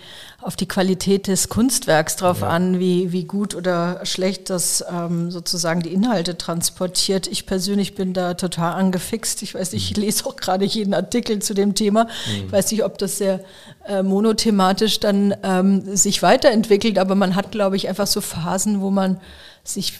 auf 0.47 0.55
die 0.55 0.69
Qualität 0.69 1.27
des 1.27 1.49
Kunstwerks 1.49 2.15
drauf 2.15 2.43
ja. 2.43 2.49
an, 2.49 2.79
wie, 2.79 3.11
wie 3.11 3.25
gut 3.25 3.57
oder 3.57 4.01
schlecht 4.05 4.49
das 4.49 4.85
ähm, 4.89 5.33
sozusagen 5.33 5.83
die 5.83 5.93
Inhalte 5.93 6.39
transportiert. 6.39 7.27
Ich 7.27 7.47
persönlich 7.47 7.97
bin 7.97 8.13
da 8.13 8.35
total 8.35 8.75
angefixt. 8.75 9.43
Ich 9.43 9.57
weiß 9.57 9.73
nicht, 9.73 9.91
ich 9.91 9.97
mhm. 9.97 10.05
lese 10.05 10.25
auch 10.25 10.37
gerade 10.37 10.65
jeden 10.65 10.95
Artikel 10.95 11.41
zu 11.41 11.53
dem 11.53 11.75
Thema. 11.75 12.05
Mhm. 12.05 12.47
Ich 12.47 12.53
weiß 12.53 12.71
nicht, 12.71 12.85
ob 12.85 12.97
das 12.99 13.19
sehr 13.19 13.41
äh, 13.89 14.05
monothematisch 14.05 15.01
dann 15.01 15.35
ähm, 15.43 15.97
sich 15.97 16.23
weiterentwickelt, 16.23 17.01
aber 17.01 17.17
man 17.17 17.35
hat, 17.35 17.51
glaube 17.51 17.75
ich, 17.75 17.89
einfach 17.89 18.07
so 18.07 18.21
Phasen, 18.21 18.81
wo 18.81 18.91
man 18.91 19.21
sich 19.65 19.95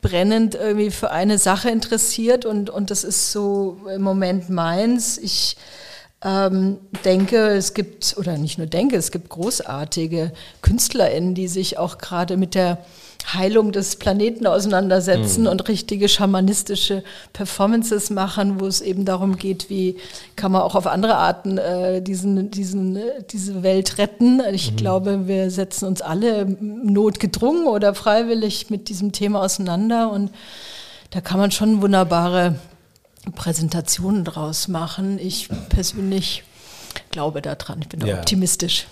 brennend 0.00 0.54
irgendwie 0.54 0.92
für 0.92 1.10
eine 1.10 1.38
Sache 1.38 1.70
interessiert 1.70 2.44
und, 2.44 2.70
und 2.70 2.92
das 2.92 3.02
ist 3.02 3.32
so 3.32 3.78
im 3.92 4.02
Moment 4.02 4.48
meins. 4.48 5.18
Ich 5.18 5.56
ähm, 6.24 6.78
denke, 7.04 7.36
es 7.48 7.74
gibt, 7.74 8.16
oder 8.18 8.38
nicht 8.38 8.56
nur 8.56 8.66
denke, 8.66 8.96
es 8.96 9.10
gibt 9.10 9.28
großartige 9.28 10.32
KünstlerInnen, 10.62 11.34
die 11.34 11.48
sich 11.48 11.78
auch 11.78 11.98
gerade 11.98 12.36
mit 12.36 12.54
der 12.54 12.78
Heilung 13.32 13.72
des 13.72 13.96
Planeten 13.96 14.46
auseinandersetzen 14.46 15.42
mhm. 15.42 15.48
und 15.48 15.68
richtige 15.68 16.08
schamanistische 16.08 17.02
Performances 17.32 18.10
machen, 18.10 18.60
wo 18.60 18.66
es 18.66 18.80
eben 18.80 19.04
darum 19.04 19.36
geht, 19.36 19.70
wie 19.70 19.96
kann 20.36 20.52
man 20.52 20.62
auch 20.62 20.74
auf 20.74 20.86
andere 20.86 21.16
Arten 21.16 21.58
äh, 21.58 22.02
diesen, 22.02 22.50
diesen, 22.50 22.98
diese 23.30 23.62
Welt 23.62 23.98
retten. 23.98 24.42
Ich 24.52 24.72
mhm. 24.72 24.76
glaube, 24.76 25.26
wir 25.26 25.50
setzen 25.50 25.86
uns 25.86 26.02
alle 26.02 26.44
notgedrungen 26.60 27.66
oder 27.66 27.94
freiwillig 27.94 28.70
mit 28.70 28.88
diesem 28.88 29.12
Thema 29.12 29.42
auseinander 29.42 30.10
und 30.10 30.30
da 31.10 31.20
kann 31.20 31.38
man 31.38 31.50
schon 31.50 31.80
wunderbare 31.80 32.56
Präsentationen 33.32 34.24
draus 34.24 34.68
machen. 34.68 35.18
Ich 35.18 35.48
persönlich 35.68 36.44
glaube 37.10 37.42
daran, 37.42 37.80
ich 37.82 37.88
bin 37.88 38.06
ja. 38.06 38.18
optimistisch. 38.18 38.86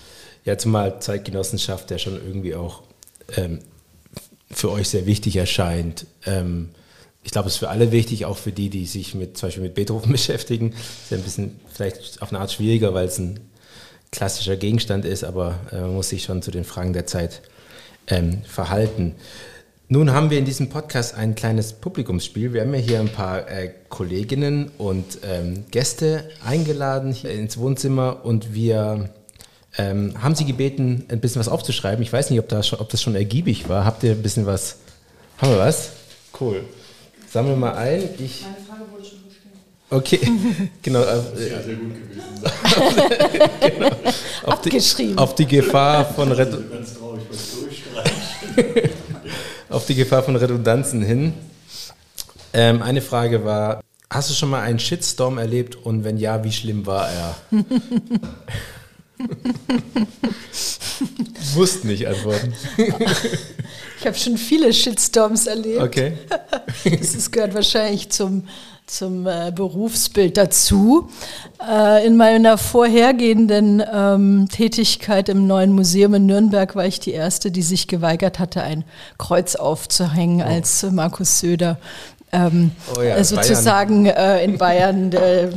Ja, 0.45 0.57
zumal 0.57 0.99
Zeitgenossenschaft 1.01 1.89
ja 1.91 1.97
schon 1.97 2.15
irgendwie 2.15 2.55
auch 2.55 2.83
ähm, 3.37 3.59
für 4.51 4.71
euch 4.71 4.89
sehr 4.89 5.05
wichtig 5.05 5.35
erscheint. 5.35 6.05
Ähm, 6.25 6.69
ich 7.23 7.31
glaube, 7.31 7.47
es 7.47 7.55
ist 7.55 7.59
für 7.59 7.69
alle 7.69 7.91
wichtig, 7.91 8.25
auch 8.25 8.37
für 8.37 8.51
die, 8.51 8.69
die 8.69 8.85
sich 8.85 9.15
mit 9.15 9.37
zum 9.37 9.47
Beispiel 9.47 9.63
mit 9.63 9.75
Beethoven 9.75 10.11
beschäftigen. 10.11 10.71
Ist 10.71 11.11
ja 11.11 11.17
ein 11.17 11.23
bisschen 11.23 11.59
vielleicht 11.73 12.21
auf 12.21 12.29
eine 12.29 12.39
Art 12.39 12.51
schwieriger, 12.51 12.93
weil 12.93 13.07
es 13.07 13.17
ein 13.17 13.39
klassischer 14.11 14.57
Gegenstand 14.57 15.05
ist, 15.05 15.23
aber 15.23 15.59
äh, 15.71 15.79
man 15.79 15.95
muss 15.95 16.09
sich 16.09 16.23
schon 16.23 16.41
zu 16.41 16.51
den 16.51 16.65
Fragen 16.65 16.93
der 16.93 17.07
Zeit 17.07 17.41
ähm, 18.07 18.41
verhalten. 18.43 19.15
Nun 19.93 20.11
haben 20.11 20.31
wir 20.31 20.39
in 20.39 20.45
diesem 20.45 20.69
Podcast 20.69 21.13
ein 21.13 21.35
kleines 21.35 21.73
Publikumsspiel. 21.73 22.51
Wir 22.51 22.61
haben 22.61 22.73
ja 22.73 22.79
hier 22.79 22.99
ein 22.99 23.09
paar 23.09 23.47
äh, 23.47 23.69
Kolleginnen 23.89 24.71
und 24.79 25.19
ähm, 25.23 25.65
Gäste 25.69 26.31
eingeladen 26.43 27.15
ins 27.21 27.59
Wohnzimmer 27.59 28.25
und 28.25 28.55
wir 28.55 29.11
ähm, 29.77 30.15
haben 30.19 30.33
Sie 30.33 30.45
gebeten, 30.45 31.05
ein 31.09 31.19
bisschen 31.19 31.39
was 31.39 31.47
aufzuschreiben. 31.47 32.01
Ich 32.01 32.11
weiß 32.11 32.31
nicht, 32.31 32.39
ob 32.39 32.49
das, 32.49 32.69
schon, 32.69 32.79
ob 32.79 32.89
das 32.89 33.03
schon 33.03 33.13
ergiebig 33.13 33.69
war. 33.69 33.85
Habt 33.85 34.01
ihr 34.01 34.13
ein 34.13 34.23
bisschen 34.23 34.47
was? 34.47 34.77
Haben 35.37 35.51
wir 35.51 35.59
was? 35.59 35.91
Cool. 36.41 36.63
Sammeln 37.29 37.53
wir 37.53 37.67
mal 37.67 37.75
ein. 37.75 38.01
Ich 38.17 38.41
Meine 38.41 38.55
Frage 38.67 38.91
wurde 38.91 39.05
schon 39.05 39.19
gestellt. 39.27 39.53
Okay, 39.91 40.19
genau. 40.81 41.03
Äh, 41.03 41.05
das 41.05 41.39
ist 41.39 41.51
ja 41.51 41.61
sehr 41.61 41.75
gut 41.75 41.93
gewesen. 41.93 42.23
genau. 43.77 43.89
auf, 44.41 44.53
Abgeschrieben. 44.53 45.17
Die, 45.17 45.21
auf 45.21 45.35
die 45.35 45.45
Gefahr 45.45 46.03
von 46.03 46.31
Redundanzen. 46.31 46.97
auf 49.73 49.85
die 49.85 49.95
Gefahr 49.95 50.23
von 50.23 50.35
Redundanzen 50.35 51.01
hin. 51.01 51.33
Ähm, 52.53 52.81
eine 52.81 53.01
Frage 53.01 53.43
war: 53.43 53.81
Hast 54.09 54.29
du 54.29 54.33
schon 54.33 54.49
mal 54.49 54.61
einen 54.61 54.79
Shitstorm 54.79 55.37
erlebt 55.37 55.75
und 55.75 56.03
wenn 56.03 56.17
ja, 56.17 56.43
wie 56.43 56.51
schlimm 56.51 56.85
war 56.85 57.09
er? 57.09 57.35
Wusste 61.53 61.87
nicht 61.87 62.07
antworten. 62.07 62.53
Ich 63.99 64.07
habe 64.07 64.17
schon 64.17 64.37
viele 64.37 64.73
Shitstorms 64.73 65.47
erlebt. 65.47 65.81
Okay. 65.81 66.13
Das 66.83 67.31
gehört 67.31 67.53
wahrscheinlich 67.55 68.09
zum, 68.09 68.47
zum 68.85 69.25
äh, 69.27 69.51
Berufsbild 69.55 70.35
dazu. 70.35 71.09
Äh, 71.65 72.05
in 72.05 72.17
meiner 72.17 72.57
vorhergehenden 72.57 73.81
ähm, 73.93 74.47
Tätigkeit 74.51 75.29
im 75.29 75.47
neuen 75.47 75.71
Museum 75.71 76.15
in 76.15 76.25
Nürnberg 76.25 76.75
war 76.75 76.85
ich 76.85 76.99
die 76.99 77.11
Erste, 77.11 77.49
die 77.49 77.61
sich 77.61 77.87
geweigert 77.87 78.39
hatte, 78.39 78.61
ein 78.61 78.83
Kreuz 79.17 79.55
aufzuhängen, 79.55 80.41
oh. 80.41 80.49
als 80.49 80.83
Markus 80.91 81.39
Söder 81.39 81.77
ähm, 82.33 82.71
oh 82.97 83.01
ja, 83.01 83.23
sozusagen 83.23 84.07
äh, 84.07 84.43
in 84.43 84.57
Bayern 84.57 85.11
äh, 85.13 85.49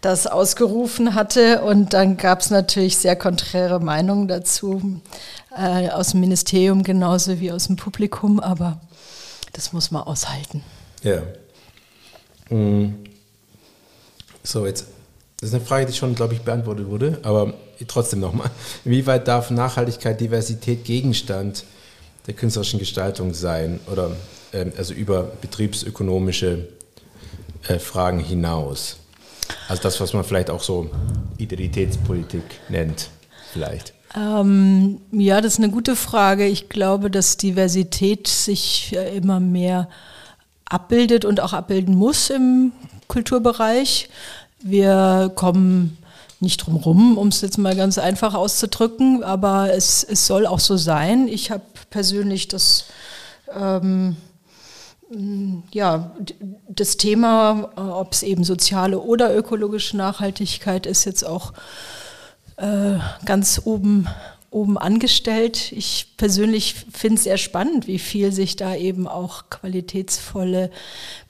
das 0.00 0.26
ausgerufen 0.26 1.14
hatte. 1.14 1.62
Und 1.62 1.92
dann 1.92 2.16
gab 2.16 2.40
es 2.40 2.50
natürlich 2.50 2.98
sehr 2.98 3.16
konträre 3.16 3.80
Meinungen 3.80 4.28
dazu, 4.28 5.00
äh, 5.56 5.88
aus 5.90 6.10
dem 6.10 6.20
Ministerium 6.20 6.82
genauso 6.82 7.40
wie 7.40 7.50
aus 7.50 7.66
dem 7.66 7.76
Publikum, 7.76 8.40
aber 8.40 8.80
das 9.52 9.72
muss 9.72 9.90
man 9.90 10.02
aushalten. 10.02 10.62
Ja. 11.02 11.22
Mhm. 12.50 13.04
So, 14.42 14.66
jetzt, 14.66 14.86
das 15.40 15.50
ist 15.50 15.54
eine 15.54 15.64
Frage, 15.64 15.86
die 15.86 15.92
schon, 15.92 16.14
glaube 16.14 16.34
ich, 16.34 16.40
beantwortet 16.40 16.88
wurde, 16.88 17.18
aber 17.22 17.54
trotzdem 17.86 18.20
nochmal. 18.20 18.50
Inwieweit 18.84 19.28
darf 19.28 19.50
Nachhaltigkeit, 19.50 20.20
Diversität 20.20 20.84
Gegenstand 20.84 21.64
der 22.26 22.34
künstlerischen 22.34 22.78
Gestaltung 22.78 23.34
sein? 23.34 23.80
Oder 23.90 24.12
ähm, 24.52 24.72
also 24.76 24.94
über 24.94 25.24
betriebsökonomische 25.40 26.68
äh, 27.66 27.78
Fragen 27.78 28.20
hinaus. 28.20 28.96
Also 29.68 29.82
das, 29.82 30.00
was 30.00 30.12
man 30.12 30.24
vielleicht 30.24 30.50
auch 30.50 30.62
so 30.62 30.90
Identitätspolitik 31.38 32.42
nennt, 32.68 33.08
vielleicht. 33.52 33.94
Ähm, 34.16 35.00
ja, 35.12 35.40
das 35.40 35.54
ist 35.54 35.58
eine 35.58 35.70
gute 35.70 35.96
Frage. 35.96 36.46
Ich 36.46 36.68
glaube, 36.68 37.10
dass 37.10 37.36
Diversität 37.36 38.26
sich 38.26 38.96
immer 39.14 39.40
mehr 39.40 39.88
abbildet 40.64 41.24
und 41.24 41.40
auch 41.40 41.52
abbilden 41.52 41.94
muss 41.94 42.30
im 42.30 42.72
Kulturbereich. 43.06 44.08
Wir 44.60 45.32
kommen 45.34 45.98
nicht 46.40 46.58
drum 46.58 46.76
rum, 46.76 47.18
um 47.18 47.28
es 47.28 47.40
jetzt 47.40 47.58
mal 47.58 47.74
ganz 47.74 47.98
einfach 47.98 48.34
auszudrücken, 48.34 49.24
aber 49.24 49.74
es, 49.74 50.04
es 50.04 50.26
soll 50.26 50.46
auch 50.46 50.60
so 50.60 50.76
sein. 50.76 51.26
Ich 51.28 51.50
habe 51.50 51.62
persönlich 51.90 52.48
das 52.48 52.84
ähm, 53.54 54.16
ja, 55.70 56.14
das 56.68 56.96
Thema, 56.98 57.70
äh, 57.76 57.80
ob 57.80 58.12
es 58.12 58.22
eben 58.22 58.44
soziale 58.44 59.00
oder 59.00 59.34
ökologische 59.34 59.96
Nachhaltigkeit 59.96 60.86
ist, 60.86 61.04
jetzt 61.06 61.24
auch 61.24 61.54
äh, 62.56 62.98
ganz 63.24 63.62
oben, 63.64 64.06
oben 64.50 64.76
angestellt. 64.76 65.72
Ich 65.72 66.14
persönlich 66.18 66.74
finde 66.92 67.16
es 67.16 67.24
sehr 67.24 67.38
spannend, 67.38 67.86
wie 67.86 67.98
viel 67.98 68.32
sich 68.32 68.56
da 68.56 68.74
eben 68.74 69.08
auch 69.08 69.48
qualitätsvolle 69.48 70.70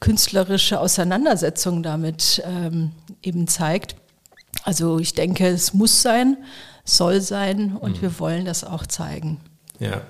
künstlerische 0.01 0.81
Auseinandersetzung 0.81 1.83
damit 1.85 2.43
ähm, 2.45 2.91
eben 3.23 3.47
zeigt. 3.47 3.95
Also 4.65 4.99
ich 4.99 5.15
denke, 5.15 5.47
es 5.47 5.73
muss 5.73 6.03
sein, 6.03 6.37
soll 6.85 7.21
sein 7.21 7.77
und 7.77 7.99
mhm. 7.99 8.03
wir 8.03 8.19
wollen 8.19 8.45
das 8.45 8.65
auch 8.65 8.87
zeigen. 8.87 9.41
Ja, 9.79 10.03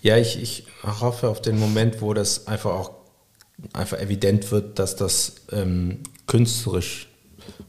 ja 0.00 0.16
ich, 0.16 0.40
ich 0.40 0.66
hoffe 0.84 1.28
auf 1.28 1.40
den 1.40 1.58
Moment, 1.58 2.00
wo 2.00 2.14
das 2.14 2.46
einfach 2.46 2.70
auch 2.70 2.90
einfach 3.72 3.98
evident 3.98 4.50
wird, 4.50 4.78
dass 4.78 4.96
das 4.96 5.34
ähm, 5.52 6.00
künstlerisch 6.26 7.08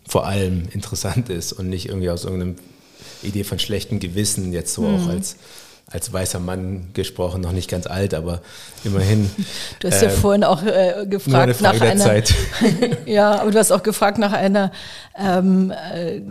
vor 0.08 0.26
allem 0.26 0.68
interessant 0.72 1.30
ist 1.30 1.54
und 1.54 1.70
nicht 1.70 1.90
irgendwie 1.90 2.10
aus 2.10 2.24
irgendeinem 2.24 2.56
Idee 3.24 3.44
von 3.44 3.60
schlechtem 3.60 4.00
Gewissen, 4.00 4.54
jetzt 4.54 4.74
so 4.74 4.84
mhm. 4.84 4.96
auch 4.96 5.10
als, 5.10 5.36
als 5.88 6.12
weißer 6.12 6.40
Mann 6.40 6.90
gesprochen, 6.94 7.42
noch 7.42 7.52
nicht 7.52 7.70
ganz 7.70 7.88
alt, 7.88 8.14
aber 8.14 8.42
immerhin. 8.84 9.30
Du 9.80 9.90
hast 9.90 10.02
ja 10.02 10.10
ähm, 10.10 10.18
vorhin 10.18 10.44
auch 10.44 10.64
äh, 10.64 11.06
gefragt 11.08 11.62
nach 11.62 11.80
einer. 11.80 12.04
Zeit. 12.04 12.34
ja, 13.06 13.40
aber 13.40 13.52
du 13.52 13.60
hast 13.60 13.72
auch 13.72 13.84
gefragt 13.84 14.18
nach 14.18 14.34
einer 14.34 14.72
ähm, 15.18 15.72
äh, 15.72 16.22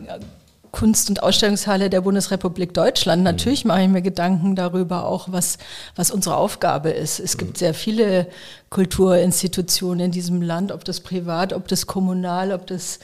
Kunst- 0.75 1.09
und 1.09 1.23
Ausstellungshalle 1.23 1.89
der 1.89 2.01
Bundesrepublik 2.01 2.75
Deutschland. 2.75 3.21
Mhm. 3.21 3.25
Natürlich 3.25 3.65
mache 3.65 3.83
ich 3.83 3.89
mir 3.89 4.03
Gedanken 4.03 4.57
darüber 4.57 5.07
auch, 5.07 5.29
was, 5.31 5.59
was 5.95 6.11
unsere 6.11 6.37
Aufgabe 6.37 6.91
ist. 6.91 7.21
Es 7.21 7.39
gibt 7.39 7.53
mhm. 7.53 7.59
sehr 7.59 7.75
viele 7.75 8.27
Kulturinstitutionen 8.71 10.07
in 10.07 10.11
diesem 10.11 10.43
Land, 10.43 10.73
ob 10.73 10.85
das 10.85 10.99
privat, 10.99 11.53
ob 11.53 11.69
das 11.69 11.87
kommunal, 11.87 12.51
ob 12.51 12.67
das 12.67 12.99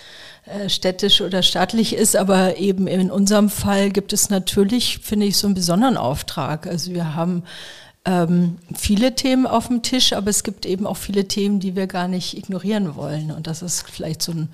äh, 0.46 0.68
städtisch 0.68 1.20
oder 1.20 1.44
staatlich 1.44 1.94
ist. 1.94 2.16
Aber 2.16 2.56
eben 2.56 2.88
in 2.88 3.08
unserem 3.08 3.48
Fall 3.48 3.90
gibt 3.90 4.12
es 4.12 4.30
natürlich, 4.30 4.98
finde 4.98 5.26
ich, 5.26 5.36
so 5.36 5.46
einen 5.46 5.54
besonderen 5.54 5.96
Auftrag. 5.96 6.66
Also 6.66 6.92
wir 6.92 7.14
haben 7.14 7.44
ähm, 8.04 8.58
viele 8.74 9.14
Themen 9.14 9.46
auf 9.46 9.68
dem 9.68 9.82
Tisch, 9.82 10.12
aber 10.12 10.28
es 10.28 10.42
gibt 10.42 10.66
eben 10.66 10.88
auch 10.88 10.96
viele 10.96 11.28
Themen, 11.28 11.60
die 11.60 11.76
wir 11.76 11.86
gar 11.86 12.08
nicht 12.08 12.36
ignorieren 12.36 12.96
wollen. 12.96 13.30
Und 13.30 13.46
das 13.46 13.62
ist 13.62 13.88
vielleicht 13.88 14.22
so 14.22 14.32
ein 14.32 14.48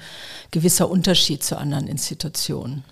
gewisser 0.50 0.90
Unterschied 0.90 1.42
zu 1.42 1.56
anderen 1.56 1.88
Institutionen. 1.88 2.84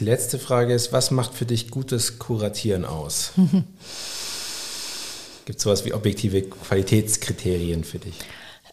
Die 0.00 0.04
letzte 0.04 0.38
Frage 0.38 0.74
ist, 0.74 0.92
was 0.92 1.10
macht 1.10 1.34
für 1.34 1.44
dich 1.44 1.72
gutes 1.72 2.20
Kuratieren 2.20 2.84
aus? 2.84 3.32
Gibt 5.44 5.58
es 5.58 5.64
sowas 5.64 5.84
wie 5.84 5.92
objektive 5.92 6.42
Qualitätskriterien 6.42 7.82
für 7.82 7.98
dich? 7.98 8.14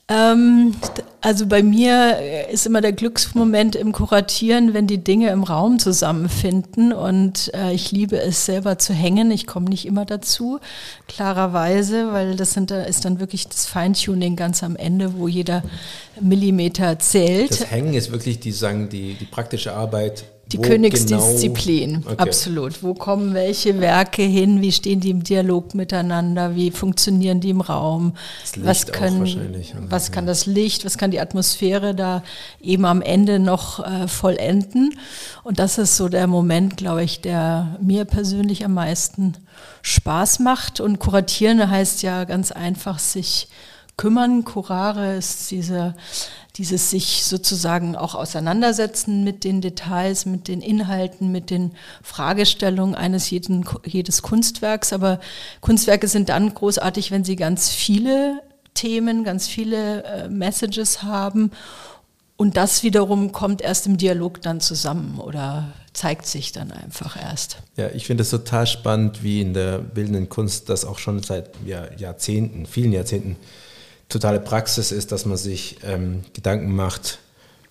Ähm, 0.07 0.75
also 1.21 1.47
bei 1.47 1.63
mir 1.63 2.19
ist 2.51 2.67
immer 2.67 2.81
der 2.81 2.91
Glücksmoment 2.91 3.75
im 3.75 3.91
Kuratieren, 3.91 4.75
wenn 4.75 4.85
die 4.85 5.03
Dinge 5.03 5.31
im 5.31 5.41
Raum 5.41 5.79
zusammenfinden 5.79 6.93
und 6.93 7.51
äh, 7.55 7.73
ich 7.73 7.91
liebe 7.91 8.19
es 8.19 8.45
selber 8.45 8.77
zu 8.77 8.93
hängen. 8.93 9.31
Ich 9.31 9.47
komme 9.47 9.67
nicht 9.67 9.87
immer 9.87 10.05
dazu, 10.05 10.59
klarerweise, 11.07 12.13
weil 12.13 12.35
das 12.35 12.53
sind, 12.53 12.69
ist 12.69 13.03
dann 13.03 13.19
wirklich 13.19 13.47
das 13.47 13.65
Feintuning 13.65 14.35
ganz 14.35 14.61
am 14.61 14.75
Ende, 14.75 15.17
wo 15.17 15.27
jeder 15.27 15.63
Millimeter 16.21 16.99
zählt. 16.99 17.49
Das 17.49 17.71
Hängen 17.71 17.95
ist 17.95 18.11
wirklich 18.11 18.39
die, 18.39 18.51
sagen, 18.51 18.89
die, 18.89 19.15
die 19.15 19.25
praktische 19.25 19.73
Arbeit 19.73 20.25
die 20.51 20.59
Königsdisziplin, 20.59 21.93
genau? 21.93 22.11
okay. 22.11 22.21
absolut. 22.21 22.83
Wo 22.83 22.93
kommen 22.93 23.33
welche 23.33 23.79
Werke 23.79 24.21
hin? 24.21 24.61
Wie 24.61 24.71
stehen 24.71 24.99
die 24.99 25.09
im 25.09 25.23
Dialog 25.23 25.73
miteinander? 25.73 26.55
Wie 26.55 26.69
funktionieren 26.69 27.39
die 27.39 27.49
im 27.49 27.61
Raum? 27.61 28.13
was 28.57 28.85
können, 28.87 29.65
was 29.89 30.11
kann 30.11 30.27
das 30.27 30.45
Licht? 30.45 30.85
Was 30.85 30.97
kann 30.97 31.09
die 31.09 31.19
Atmosphäre 31.19 31.95
da 31.95 32.23
eben 32.61 32.85
am 32.85 33.01
Ende 33.01 33.39
noch 33.39 33.83
äh, 33.83 34.07
vollenden? 34.07 34.99
Und 35.43 35.57
das 35.57 35.79
ist 35.79 35.97
so 35.97 36.09
der 36.09 36.27
Moment, 36.27 36.77
glaube 36.77 37.03
ich, 37.03 37.21
der 37.21 37.77
mir 37.81 38.05
persönlich 38.05 38.63
am 38.63 38.75
meisten 38.75 39.33
Spaß 39.81 40.39
macht. 40.39 40.79
Und 40.79 40.99
kuratieren 40.99 41.69
heißt 41.69 42.03
ja 42.03 42.23
ganz 42.23 42.51
einfach 42.51 42.99
sich 42.99 43.47
kümmern. 43.97 44.43
Curare 44.43 45.15
ist 45.15 45.49
diese 45.49 45.95
dieses 46.57 46.89
sich 46.89 47.23
sozusagen 47.25 47.95
auch 47.95 48.15
auseinandersetzen 48.15 49.23
mit 49.23 49.43
den 49.43 49.59
Details, 49.61 50.25
mit 50.25 50.47
den 50.47 50.61
Inhalten, 50.61 51.31
mit 51.31 51.49
den 51.49 51.71
Fragestellungen 52.01 52.95
eines 52.95 53.29
jeden, 53.29 53.65
jedes 53.85 54.21
Kunstwerks. 54.21 54.93
Aber 54.93 55.19
Kunstwerke 55.59 56.07
sind 56.07 56.29
dann 56.29 56.53
großartig, 56.53 57.11
wenn 57.11 57.25
sie 57.25 57.35
ganz 57.35 57.69
viele 57.69 58.41
Themen, 58.73 59.23
ganz 59.23 59.47
viele 59.47 60.03
äh, 60.03 60.29
Messages 60.29 61.03
haben. 61.03 61.51
Und 62.37 62.57
das 62.57 62.83
wiederum 62.83 63.31
kommt 63.31 63.61
erst 63.61 63.85
im 63.87 63.97
Dialog 63.97 64.41
dann 64.41 64.59
zusammen 64.59 65.19
oder 65.19 65.73
zeigt 65.93 66.25
sich 66.25 66.51
dann 66.51 66.71
einfach 66.71 67.15
erst. 67.21 67.57
Ja, 67.77 67.89
ich 67.91 68.05
finde 68.05 68.23
es 68.23 68.29
total 68.29 68.67
spannend, 68.67 69.23
wie 69.23 69.39
in 69.41 69.53
der 69.53 69.79
bildenden 69.79 70.27
Kunst 70.27 70.67
das 70.69 70.83
auch 70.83 70.99
schon 70.99 71.23
seit 71.23 71.49
ja, 71.65 71.87
Jahrzehnten, 71.97 72.65
vielen 72.65 72.91
Jahrzehnten 72.91 73.37
totale 74.09 74.39
Praxis 74.39 74.91
ist, 74.91 75.11
dass 75.11 75.25
man 75.25 75.37
sich 75.37 75.77
ähm, 75.83 76.21
Gedanken 76.33 76.75
macht, 76.75 77.19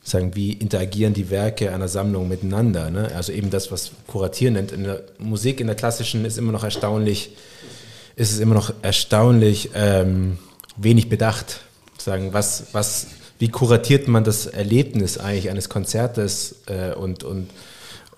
sagen, 0.02 0.34
wie 0.34 0.52
interagieren 0.52 1.14
die 1.14 1.30
Werke 1.30 1.72
einer 1.72 1.88
Sammlung 1.88 2.28
miteinander. 2.28 2.90
Ne? 2.90 3.10
Also 3.14 3.32
eben 3.32 3.50
das, 3.50 3.72
was 3.72 3.92
Kuratieren 4.06 4.54
nennt. 4.54 4.72
In 4.72 4.84
der 4.84 5.02
Musik, 5.18 5.60
in 5.60 5.66
der 5.66 5.76
klassischen, 5.76 6.24
ist 6.24 6.36
immer 6.36 6.52
noch 6.52 6.64
erstaunlich, 6.64 7.30
ist 8.16 8.32
es 8.32 8.38
immer 8.38 8.54
noch 8.54 8.72
erstaunlich 8.82 9.70
ähm, 9.74 10.38
wenig 10.76 11.08
bedacht. 11.08 11.60
Sagen, 11.98 12.34
was, 12.34 12.66
was, 12.72 13.06
wie 13.38 13.48
kuratiert 13.48 14.08
man 14.08 14.24
das 14.24 14.46
Erlebnis 14.46 15.16
eigentlich 15.16 15.48
eines 15.48 15.70
Konzertes 15.70 16.56
äh, 16.66 16.94
und, 16.94 17.24
und 17.24 17.48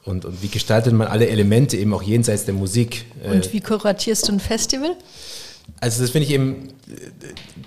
und, 0.07 0.25
und 0.25 0.41
wie 0.41 0.49
gestaltet 0.49 0.93
man 0.93 1.09
alle 1.09 1.29
Elemente 1.29 1.77
eben 1.77 1.93
auch 1.93 2.03
jenseits 2.03 2.45
der 2.45 2.55
Musik? 2.55 3.07
Äh? 3.25 3.33
Und 3.33 3.53
wie 3.53 3.61
kuratierst 3.61 4.29
du 4.29 4.35
ein 4.35 4.41
Festival? 4.41 4.97
Also 5.81 6.03
das 6.03 6.11
finde 6.11 6.27
ich 6.27 6.33
eben 6.33 6.69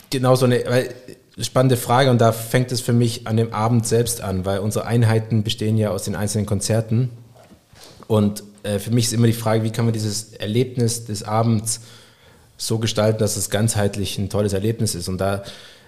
genau 0.09 0.35
so 0.35 0.45
eine 0.45 0.63
spannende 1.39 1.77
Frage 1.77 2.09
und 2.09 2.19
da 2.19 2.31
fängt 2.31 2.71
es 2.71 2.81
für 2.81 2.93
mich 2.93 3.27
an 3.27 3.37
dem 3.37 3.53
Abend 3.53 3.87
selbst 3.87 4.21
an, 4.21 4.45
weil 4.45 4.59
unsere 4.59 4.85
Einheiten 4.85 5.43
bestehen 5.43 5.77
ja 5.77 5.91
aus 5.91 6.03
den 6.03 6.15
einzelnen 6.15 6.45
Konzerten 6.45 7.09
und 8.07 8.43
äh, 8.63 8.79
für 8.79 8.91
mich 8.91 9.05
ist 9.05 9.13
immer 9.13 9.27
die 9.27 9.33
Frage, 9.33 9.63
wie 9.63 9.71
kann 9.71 9.85
man 9.85 9.93
dieses 9.93 10.33
Erlebnis 10.33 11.05
des 11.05 11.23
Abends 11.23 11.81
so 12.57 12.77
gestalten, 12.79 13.19
dass 13.19 13.37
es 13.37 13.49
ganzheitlich 13.49 14.17
ein 14.17 14.29
tolles 14.29 14.53
Erlebnis 14.53 14.95
ist 14.95 15.07
und 15.07 15.19
da 15.19 15.43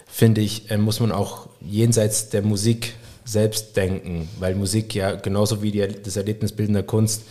finde 0.06 0.40
ich, 0.40 0.70
äh, 0.70 0.78
muss 0.78 1.00
man 1.00 1.12
auch 1.12 1.48
jenseits 1.60 2.30
der 2.30 2.42
Musik 2.42 2.94
selbst 3.24 3.76
denken, 3.76 4.28
weil 4.38 4.54
Musik 4.54 4.94
ja 4.94 5.12
genauso 5.12 5.62
wie 5.62 5.70
die, 5.70 5.86
das 6.02 6.16
Erlebnis 6.16 6.52
bildender 6.52 6.82
Kunst 6.82 7.22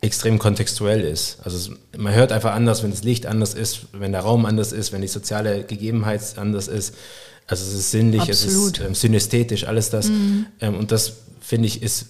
extrem 0.00 0.38
kontextuell 0.38 1.02
ist. 1.02 1.38
Also 1.44 1.72
man 1.96 2.14
hört 2.14 2.32
einfach 2.32 2.52
anders, 2.52 2.82
wenn 2.82 2.90
das 2.90 3.02
Licht 3.02 3.26
anders 3.26 3.54
ist, 3.54 3.86
wenn 3.92 4.12
der 4.12 4.22
Raum 4.22 4.46
anders 4.46 4.72
ist, 4.72 4.92
wenn 4.92 5.02
die 5.02 5.08
soziale 5.08 5.64
Gegebenheit 5.64 6.22
anders 6.36 6.68
ist. 6.68 6.94
Also 7.46 7.64
es 7.64 7.74
ist 7.74 7.90
sinnlich, 7.90 8.22
Absolut. 8.22 8.78
es 8.78 8.78
ist 8.78 8.86
ähm, 8.86 8.94
synästhetisch, 8.94 9.66
alles 9.66 9.90
das. 9.90 10.08
Mhm. 10.08 10.46
Ähm, 10.60 10.76
und 10.76 10.92
das 10.92 11.14
finde 11.40 11.66
ich 11.66 11.82
ist 11.82 12.06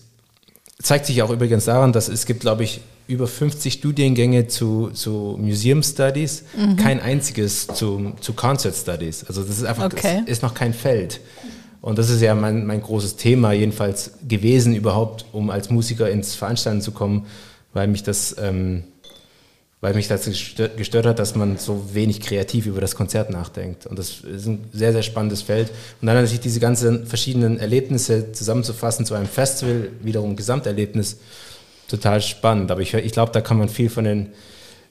zeigt 0.82 1.06
sich 1.06 1.22
auch 1.22 1.30
übrigens 1.30 1.66
daran, 1.66 1.92
dass 1.92 2.08
es 2.08 2.26
gibt, 2.26 2.40
glaube 2.40 2.64
ich, 2.64 2.80
über 3.06 3.26
50 3.26 3.74
Studiengänge 3.74 4.46
zu, 4.46 4.90
zu 4.92 5.36
Museum 5.38 5.82
Studies, 5.82 6.44
mhm. 6.56 6.76
kein 6.76 7.00
einziges 7.00 7.66
zu, 7.66 8.12
zu 8.20 8.34
Concert 8.34 8.74
Studies. 8.74 9.24
Also 9.26 9.42
das 9.42 9.58
ist 9.58 9.64
einfach, 9.64 9.86
okay. 9.86 10.20
das 10.20 10.36
ist 10.36 10.42
noch 10.42 10.54
kein 10.54 10.72
Feld. 10.72 11.20
Und 11.80 11.98
das 11.98 12.08
ist 12.08 12.20
ja 12.20 12.34
mein, 12.34 12.66
mein 12.66 12.82
großes 12.82 13.16
Thema 13.16 13.52
jedenfalls 13.52 14.12
gewesen 14.28 14.74
überhaupt, 14.74 15.24
um 15.32 15.50
als 15.50 15.70
Musiker 15.70 16.08
ins 16.10 16.34
Veranstalten 16.34 16.82
zu 16.82 16.92
kommen, 16.92 17.26
weil 17.72 17.88
mich 17.88 18.02
das, 18.02 18.36
ähm, 18.38 18.84
weil 19.80 19.94
mich 19.94 20.08
das 20.08 20.24
gestört, 20.76 21.06
hat, 21.06 21.18
dass 21.18 21.34
man 21.34 21.56
so 21.56 21.94
wenig 21.94 22.20
kreativ 22.20 22.66
über 22.66 22.80
das 22.80 22.94
Konzert 22.94 23.30
nachdenkt. 23.30 23.86
Und 23.86 23.98
das 23.98 24.20
ist 24.20 24.46
ein 24.46 24.64
sehr, 24.72 24.92
sehr 24.92 25.02
spannendes 25.02 25.42
Feld. 25.42 25.70
Und 26.00 26.06
dann 26.06 26.16
natürlich 26.16 26.40
diese 26.40 26.60
ganzen 26.60 27.06
verschiedenen 27.06 27.58
Erlebnisse 27.58 28.32
zusammenzufassen 28.32 29.06
zu 29.06 29.14
einem 29.14 29.26
Festival, 29.26 29.88
wiederum 30.02 30.36
Gesamterlebnis, 30.36 31.18
total 31.88 32.20
spannend. 32.20 32.70
Aber 32.70 32.82
ich, 32.82 32.92
ich 32.92 33.12
glaube, 33.12 33.32
da 33.32 33.40
kann 33.40 33.58
man 33.58 33.68
viel 33.68 33.88
von 33.88 34.04
den 34.04 34.32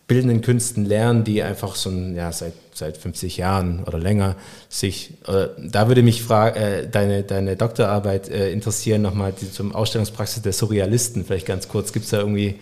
bildenden 0.09 0.41
Künsten 0.41 0.83
lernen, 0.85 1.23
die 1.23 1.41
einfach 1.41 1.75
so 1.75 1.89
ein, 1.89 2.15
ja, 2.15 2.33
seit, 2.33 2.53
seit 2.73 2.97
50 2.97 3.37
Jahren 3.37 3.85
oder 3.85 3.97
länger 3.97 4.35
sich, 4.67 5.11
äh, 5.27 5.47
da 5.57 5.87
würde 5.87 6.03
mich 6.03 6.23
frage, 6.23 6.59
äh, 6.59 6.89
deine, 6.89 7.23
deine 7.23 7.55
Doktorarbeit 7.55 8.27
äh, 8.27 8.51
interessieren, 8.51 9.01
nochmal 9.01 9.33
die, 9.39 9.49
zum 9.49 9.73
Ausstellungspraxis 9.73 10.41
der 10.41 10.51
Surrealisten, 10.51 11.23
vielleicht 11.23 11.45
ganz 11.45 11.69
kurz, 11.69 11.93
gibt 11.93 12.03
es 12.05 12.11
da 12.11 12.19
irgendwie 12.19 12.59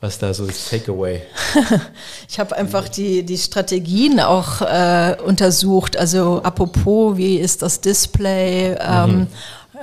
was 0.00 0.18
da 0.18 0.34
so 0.34 0.46
das 0.46 0.68
Takeaway? 0.68 1.22
ich 2.28 2.38
habe 2.38 2.54
einfach 2.56 2.90
die, 2.90 3.22
die 3.22 3.38
Strategien 3.38 4.20
auch 4.20 4.60
äh, 4.60 5.16
untersucht. 5.24 5.96
Also 5.96 6.42
apropos, 6.42 7.16
wie 7.16 7.36
ist 7.36 7.62
das 7.62 7.80
Display? 7.80 8.76
Ähm, 8.78 9.10
mhm 9.10 9.26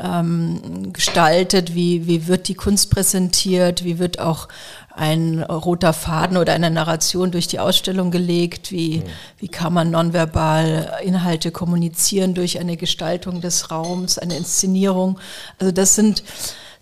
ähm, 0.02 0.93
gestaltet, 0.93 1.76
wie, 1.76 2.08
wie 2.08 2.28
wird 2.28 2.47
die 2.47 2.56
Kunst 2.56 2.91
präsentiert, 2.91 3.84
wie 3.84 4.00
wird 4.00 4.19
auch 4.19 4.47
ein 4.95 5.41
roter 5.43 5.93
Faden 5.93 6.38
oder 6.38 6.54
eine 6.54 6.69
Narration 6.69 7.32
durch 7.32 7.47
die 7.47 7.60
Ausstellung 7.60 8.12
gelegt, 8.12 8.71
wie, 8.71 8.99
mhm. 8.99 9.04
wie 9.39 9.47
kann 9.47 9.73
man 9.73 9.91
nonverbal 9.91 10.99
Inhalte 11.04 11.51
kommunizieren 11.51 12.34
durch 12.34 12.60
eine 12.60 12.77
Gestaltung 12.77 13.41
des 13.41 13.71
Raums, 13.71 14.17
eine 14.17 14.38
Inszenierung. 14.38 15.19
Also 15.60 15.71
das 15.71 15.95
sind 15.95 16.23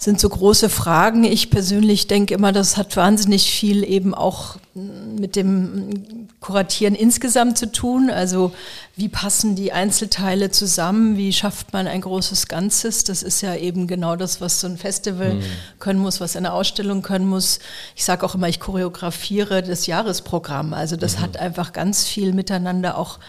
sind 0.01 0.21
so 0.21 0.29
große 0.29 0.69
Fragen. 0.69 1.25
Ich 1.25 1.49
persönlich 1.49 2.07
denke 2.07 2.33
immer, 2.33 2.53
das 2.53 2.77
hat 2.77 2.95
wahnsinnig 2.95 3.51
viel 3.51 3.83
eben 3.83 4.13
auch 4.15 4.55
mit 4.73 5.35
dem 5.35 6.18
Kuratieren 6.39 6.95
insgesamt 6.95 7.57
zu 7.57 7.71
tun. 7.71 8.09
Also 8.09 8.53
wie 8.95 9.09
passen 9.09 9.55
die 9.55 9.73
Einzelteile 9.73 10.51
zusammen? 10.51 11.17
Wie 11.17 11.33
schafft 11.33 11.73
man 11.73 11.85
ein 11.85 12.01
großes 12.01 12.47
Ganzes? 12.47 13.03
Das 13.03 13.23
ist 13.23 13.41
ja 13.41 13.55
eben 13.55 13.87
genau 13.87 14.15
das, 14.15 14.39
was 14.39 14.61
so 14.61 14.67
ein 14.67 14.77
Festival 14.77 15.35
mhm. 15.35 15.43
können 15.79 15.99
muss, 15.99 16.21
was 16.21 16.35
eine 16.35 16.53
Ausstellung 16.53 17.01
können 17.01 17.27
muss. 17.27 17.59
Ich 17.95 18.05
sage 18.05 18.25
auch 18.25 18.35
immer, 18.35 18.47
ich 18.47 18.59
choreografiere 18.59 19.63
das 19.63 19.85
Jahresprogramm. 19.85 20.73
Also 20.73 20.95
das 20.95 21.17
mhm. 21.17 21.21
hat 21.21 21.37
einfach 21.37 21.73
ganz 21.73 22.05
viel 22.05 22.31
miteinander 22.33 22.97
auch 22.97 23.19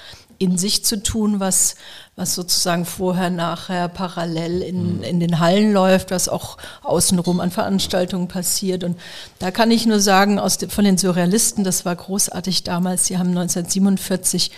in 0.40 0.57
sich 0.57 0.83
zu 0.87 1.03
tun, 1.03 1.38
was, 1.38 1.74
was 2.16 2.35
sozusagen 2.35 2.87
vorher, 2.87 3.29
nachher 3.29 3.88
parallel 3.88 4.62
in, 4.62 4.96
mhm. 4.96 5.03
in 5.03 5.20
den 5.20 5.38
Hallen 5.38 5.74
läuft, 5.74 6.11
was 6.11 6.31
auch 6.31 6.57
außenrum 6.83 7.40
an 7.40 7.50
Veranstaltungen 7.50 8.26
passiert. 8.26 8.83
Und 8.83 8.98
da 9.38 9.50
kann 9.50 9.70
ich 9.70 9.85
nur 9.85 10.00
sagen, 10.00 10.38
aus 10.38 10.57
de, 10.57 10.70
von 10.70 10.87
den 10.87 10.96
Surrealisten, 10.96 11.62
das 11.62 11.85
war 11.85 11.94
großartig 11.94 12.64
damals, 12.64 13.05
sie 13.05 13.18
haben 13.18 13.29
1947 13.29 14.50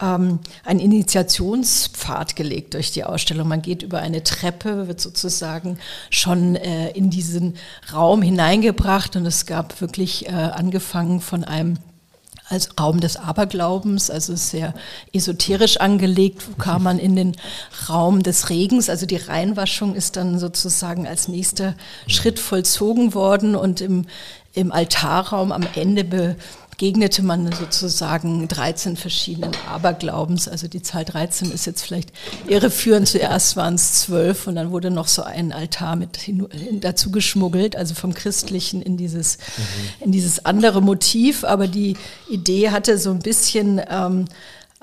ähm, 0.00 0.38
einen 0.64 0.78
Initiationspfad 0.78 2.36
gelegt 2.36 2.74
durch 2.74 2.92
die 2.92 3.02
Ausstellung. 3.02 3.48
Man 3.48 3.60
geht 3.60 3.82
über 3.82 3.98
eine 3.98 4.22
Treppe, 4.22 4.86
wird 4.86 5.00
sozusagen 5.00 5.78
schon 6.10 6.54
äh, 6.54 6.90
in 6.90 7.10
diesen 7.10 7.56
Raum 7.92 8.22
hineingebracht 8.22 9.16
und 9.16 9.26
es 9.26 9.46
gab 9.46 9.80
wirklich 9.80 10.28
äh, 10.28 10.30
angefangen 10.30 11.20
von 11.20 11.42
einem 11.42 11.78
als 12.48 12.68
Raum 12.78 13.00
des 13.00 13.16
Aberglaubens, 13.16 14.10
also 14.10 14.36
sehr 14.36 14.74
esoterisch 15.12 15.78
angelegt. 15.78 16.46
Wo 16.48 16.54
kam 16.56 16.82
man 16.82 16.98
in 16.98 17.16
den 17.16 17.36
Raum 17.88 18.22
des 18.22 18.50
Regens? 18.50 18.90
Also 18.90 19.06
die 19.06 19.16
Reinwaschung 19.16 19.94
ist 19.94 20.16
dann 20.16 20.38
sozusagen 20.38 21.06
als 21.06 21.28
nächster 21.28 21.74
Schritt 22.06 22.38
vollzogen 22.38 23.14
worden 23.14 23.56
und 23.56 23.80
im, 23.80 24.06
im 24.52 24.72
Altarraum 24.72 25.52
am 25.52 25.66
Ende 25.74 26.04
be, 26.04 26.36
begegnete 26.74 27.22
man 27.22 27.52
sozusagen 27.52 28.48
13 28.48 28.96
verschiedenen 28.96 29.52
Aberglaubens. 29.68 30.48
Also 30.48 30.66
die 30.66 30.82
Zahl 30.82 31.04
13 31.04 31.52
ist 31.52 31.66
jetzt 31.66 31.82
vielleicht 31.82 32.10
irreführend. 32.48 33.06
Zuerst 33.06 33.54
waren 33.56 33.74
es 33.74 34.00
zwölf 34.00 34.48
und 34.48 34.56
dann 34.56 34.72
wurde 34.72 34.90
noch 34.90 35.06
so 35.06 35.22
ein 35.22 35.52
Altar 35.52 35.94
mit 35.94 36.16
hin, 36.16 36.48
dazu 36.80 37.12
geschmuggelt, 37.12 37.76
also 37.76 37.94
vom 37.94 38.12
Christlichen 38.12 38.82
in 38.82 38.96
dieses, 38.96 39.38
mhm. 39.38 40.04
in 40.06 40.12
dieses 40.12 40.44
andere 40.46 40.82
Motiv. 40.82 41.44
Aber 41.44 41.68
die 41.68 41.96
Idee 42.28 42.70
hatte 42.70 42.98
so 42.98 43.10
ein 43.10 43.20
bisschen 43.20 43.80
ähm, 43.88 44.24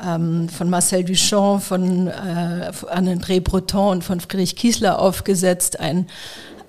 ähm, 0.01 0.47
von 0.47 0.69
Marcel 0.69 1.03
Duchamp, 1.03 1.61
von 1.61 2.07
äh, 2.07 2.71
André 2.89 3.41
Breton 3.41 3.97
und 3.97 4.03
von 4.05 4.21
Friedrich 4.21 4.55
Kiesler 4.55 4.97
aufgesetzt, 4.97 5.81
ein, 5.81 6.07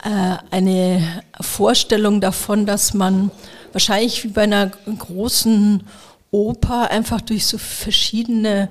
äh, 0.03 0.37
eine 0.51 1.23
Vorstellung 1.41 2.21
davon, 2.21 2.67
dass 2.67 2.93
man 2.93 3.31
wahrscheinlich 3.73 4.25
wie 4.25 4.29
bei 4.29 4.43
einer 4.43 4.69
großen 4.69 5.83
Oper 6.31 6.91
einfach 6.91 7.21
durch 7.21 7.47
so 7.47 7.59
verschiedene 7.59 8.69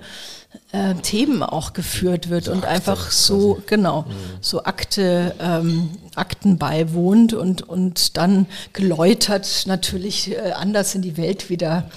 äh, 0.71 0.95
Themen 0.95 1.43
auch 1.43 1.73
geführt 1.73 2.29
wird 2.29 2.45
so 2.45 2.51
und 2.51 2.59
Akte 2.59 2.69
einfach 2.69 3.11
so, 3.11 3.53
quasi. 3.55 3.67
genau, 3.67 4.01
mhm. 4.01 4.13
so 4.41 4.63
Akte, 4.63 5.35
ähm, 5.39 5.91
Akten 6.15 6.57
beiwohnt 6.57 7.33
und, 7.33 7.61
und 7.61 8.17
dann 8.17 8.47
geläutert 8.73 9.63
natürlich 9.67 10.31
äh, 10.31 10.51
anders 10.51 10.95
in 10.95 11.01
die 11.01 11.17
Welt 11.17 11.49
wieder 11.49 11.89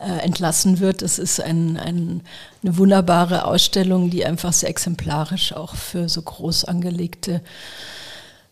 äh, 0.00 0.24
entlassen 0.24 0.80
wird. 0.80 1.02
Das 1.02 1.18
ist 1.18 1.40
ein, 1.40 1.76
ein, 1.76 2.22
eine 2.62 2.76
wunderbare 2.76 3.44
Ausstellung, 3.44 4.10
die 4.10 4.24
einfach 4.24 4.52
sehr 4.52 4.70
exemplarisch 4.70 5.52
auch 5.52 5.74
für 5.74 6.08
so 6.08 6.22
groß 6.22 6.64
angelegte 6.64 7.42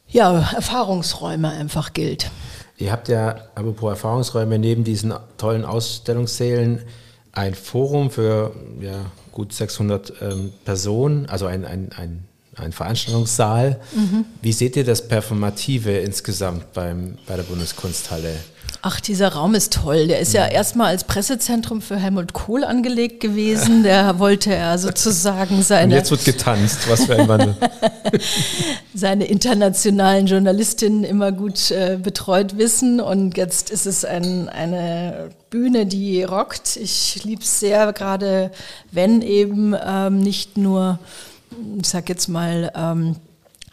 ja, 0.08 0.50
Erfahrungsräume 0.54 1.50
einfach 1.50 1.92
gilt. 1.92 2.30
Ihr 2.78 2.92
habt 2.92 3.08
ja, 3.08 3.36
apropos 3.54 3.90
Erfahrungsräume, 3.90 4.58
neben 4.58 4.84
diesen 4.84 5.14
tollen 5.38 5.64
Ausstellungssälen 5.64 6.82
ein 7.32 7.54
Forum 7.54 8.10
für 8.10 8.54
ja, 8.80 9.06
gut 9.32 9.52
600 9.52 10.12
ähm, 10.20 10.52
Personen, 10.64 11.26
also 11.26 11.46
ein, 11.46 11.64
ein, 11.64 11.90
ein, 11.96 12.24
ein 12.56 12.72
Veranstaltungssaal. 12.72 13.80
Mhm. 13.94 14.24
Wie 14.42 14.52
seht 14.52 14.76
ihr 14.76 14.84
das 14.84 15.06
Performative 15.06 15.98
insgesamt 15.98 16.72
beim, 16.72 17.18
bei 17.26 17.36
der 17.36 17.42
Bundeskunsthalle? 17.42 18.34
Ach, 18.82 19.00
dieser 19.00 19.28
Raum 19.28 19.54
ist 19.54 19.72
toll. 19.72 20.06
Der 20.06 20.20
ist 20.20 20.32
ja 20.32 20.46
mhm. 20.46 20.52
erstmal 20.52 20.88
als 20.88 21.04
Pressezentrum 21.04 21.82
für 21.82 21.96
Helmut 21.96 22.32
Kohl 22.32 22.64
angelegt 22.64 23.20
gewesen. 23.20 23.82
Der 23.82 24.18
wollte 24.20 24.54
er 24.54 24.78
sozusagen 24.78 25.62
seine. 25.62 25.94
Und 25.94 25.98
jetzt 25.98 26.10
wird 26.10 26.24
getanzt, 26.24 26.88
was 26.88 27.04
für 27.04 27.16
ein 27.16 27.28
Wandel. 27.28 27.56
seine 28.94 29.26
internationalen 29.26 30.26
Journalistinnen 30.26 31.04
immer 31.04 31.32
gut 31.32 31.70
äh, 31.70 31.98
betreut 32.00 32.58
wissen. 32.58 33.00
Und 33.00 33.36
jetzt 33.36 33.70
ist 33.70 33.86
es 33.86 34.04
ein, 34.04 34.48
eine 34.48 35.30
Bühne, 35.50 35.86
die 35.86 36.22
rockt. 36.22 36.76
Ich 36.76 37.24
liebe 37.24 37.42
es 37.42 37.60
sehr, 37.60 37.92
gerade 37.92 38.50
wenn 38.92 39.20
eben 39.20 39.74
ähm, 39.84 40.20
nicht 40.20 40.56
nur, 40.56 40.98
ich 41.80 41.88
sag 41.88 42.09
jetzt 42.09 42.28
mal, 42.28 42.72
ähm, 42.74 43.16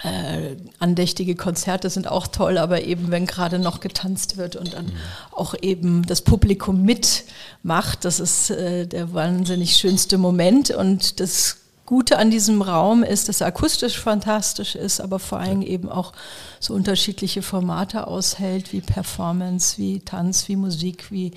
äh, 0.04 0.58
andächtige 0.80 1.36
Konzerte 1.36 1.90
sind 1.90 2.08
auch 2.08 2.28
toll, 2.28 2.58
aber 2.58 2.84
eben 2.84 3.10
wenn 3.10 3.26
gerade 3.26 3.58
noch 3.58 3.80
getanzt 3.80 4.38
wird 4.38 4.56
und 4.56 4.74
dann 4.74 4.88
mhm. 4.88 4.92
auch 5.32 5.56
eben 5.62 6.06
das 6.06 6.22
Publikum 6.22 6.84
mitmacht, 6.84 8.04
das 8.04 8.20
ist 8.20 8.50
äh, 8.50 8.86
der 8.86 9.14
wahnsinnig 9.14 9.78
schönste 9.78 10.18
Moment 10.18 10.72
und 10.72 11.20
das 11.20 11.58
Gute 11.86 12.18
an 12.18 12.32
diesem 12.32 12.62
Raum 12.62 13.04
ist, 13.04 13.28
dass 13.28 13.42
er 13.42 13.48
akustisch 13.48 14.00
fantastisch 14.00 14.76
ist, 14.76 15.02
aber 15.02 15.20
vor 15.20 15.40
allem 15.40 15.62
eben 15.62 15.90
auch 15.90 16.14
so 16.62 16.74
unterschiedliche 16.74 17.42
Formate 17.42 18.08
aushält, 18.08 18.72
wie 18.72 18.80
Performance, 18.80 19.78
wie 19.78 20.00
Tanz, 20.00 20.48
wie 20.48 20.56
Musik, 20.56 21.12
wie 21.12 21.32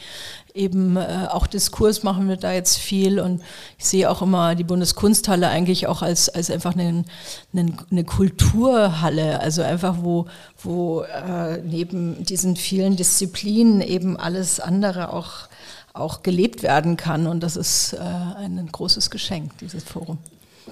eben 0.55 0.97
äh, 0.97 1.27
auch 1.31 1.49
Diskurs 1.49 2.05
machen 2.05 2.29
wir 2.29 2.37
da 2.37 2.53
jetzt 2.53 2.77
viel. 2.77 3.19
Und 3.19 3.43
ich 3.77 3.87
sehe 3.87 4.09
auch 4.09 4.23
immer 4.23 4.55
die 4.55 4.63
Bundeskunsthalle 4.63 5.49
eigentlich 5.49 5.89
auch 5.89 6.03
als, 6.03 6.29
als 6.29 6.49
einfach 6.49 6.75
eine, 6.75 7.05
eine, 7.53 7.73
eine 7.91 8.05
Kulturhalle, 8.05 9.41
also 9.41 9.63
einfach 9.63 9.97
wo, 10.03 10.27
wo 10.63 11.03
äh, 11.03 11.59
neben 11.59 12.25
diesen 12.25 12.55
vielen 12.55 12.95
Disziplinen 12.95 13.81
eben 13.81 14.17
alles 14.17 14.61
andere 14.61 15.13
auch 15.13 15.49
auch 15.93 16.23
gelebt 16.23 16.63
werden 16.63 16.99
kann. 16.99 17.27
Und 17.27 17.43
das 17.43 17.57
ist 17.57 17.95
äh, 17.95 17.99
ein 17.99 18.69
großes 18.71 19.09
Geschenk, 19.09 19.57
dieses 19.59 19.83
Forum 19.83 20.19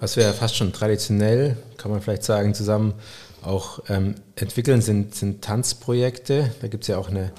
was 0.00 0.16
wir 0.16 0.24
ja 0.24 0.32
fast 0.32 0.56
schon 0.56 0.72
traditionell, 0.72 1.56
kann 1.76 1.90
man 1.90 2.00
vielleicht 2.00 2.24
sagen, 2.24 2.54
zusammen 2.54 2.94
auch 3.42 3.80
ähm, 3.88 4.14
entwickeln, 4.36 4.80
sind, 4.80 5.14
sind 5.14 5.42
Tanzprojekte. 5.42 6.50
Da 6.60 6.68
gibt 6.68 6.84
es 6.84 6.88
ja 6.88 6.98
auch 6.98 7.10
eine, 7.10 7.32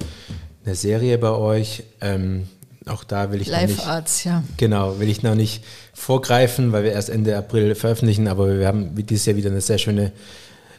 eine 0.66 0.76
Serie 0.76 1.18
bei 1.18 1.32
euch. 1.32 1.84
Ähm, 2.02 2.48
auch 2.86 3.04
da 3.04 3.32
will 3.32 3.42
ich 3.42 3.48
Live 3.48 3.70
noch 3.70 3.78
nicht, 3.78 3.88
Arts, 3.88 4.24
ja. 4.24 4.44
Genau, 4.58 5.00
will 5.00 5.10
ich 5.10 5.24
noch 5.24 5.36
nicht 5.36 5.64
vorgreifen, 5.94 6.72
weil 6.72 6.84
wir 6.84 6.92
erst 6.92 7.10
Ende 7.10 7.36
April 7.36 7.74
veröffentlichen, 7.74 8.28
aber 8.28 8.60
wir 8.60 8.68
haben 8.68 8.96
dieses 8.96 9.26
Jahr 9.26 9.36
wieder 9.36 9.50
eine 9.50 9.62
sehr 9.62 9.80
schöne 9.80 10.12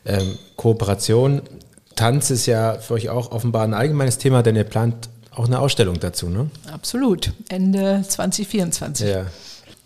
ähm, 0.04 0.38
Kooperation. 0.54 1.42
Tanz 1.96 2.30
ist 2.30 2.46
ja 2.46 2.74
für 2.78 2.94
euch 2.94 3.08
auch 3.08 3.32
offenbar 3.32 3.64
ein 3.64 3.74
allgemeines 3.74 4.18
Thema, 4.18 4.42
denn 4.42 4.54
ihr 4.54 4.64
plant 4.64 5.08
auch 5.32 5.46
eine 5.46 5.58
Ausstellung 5.58 5.98
dazu, 5.98 6.28
ne? 6.28 6.48
Absolut, 6.72 7.32
Ende 7.48 8.04
2024. 8.06 9.08
Ja, 9.08 9.26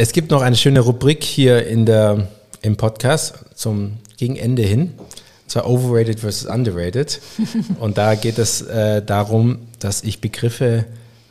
es 0.00 0.12
gibt 0.12 0.30
noch 0.30 0.40
eine 0.40 0.56
schöne 0.56 0.80
Rubrik 0.80 1.22
hier 1.22 1.66
in 1.66 1.84
der, 1.84 2.26
im 2.62 2.78
Podcast 2.78 3.34
zum 3.54 3.98
gegen 4.16 4.36
Ende 4.36 4.62
hin. 4.62 4.94
Und 4.96 5.50
zwar 5.50 5.68
Overrated 5.68 6.20
versus 6.20 6.48
Underrated. 6.48 7.20
Und 7.80 7.98
da 7.98 8.14
geht 8.14 8.38
es 8.38 8.62
äh, 8.62 9.02
darum, 9.02 9.58
dass 9.78 10.02
ich 10.02 10.22
Begriffe 10.22 10.86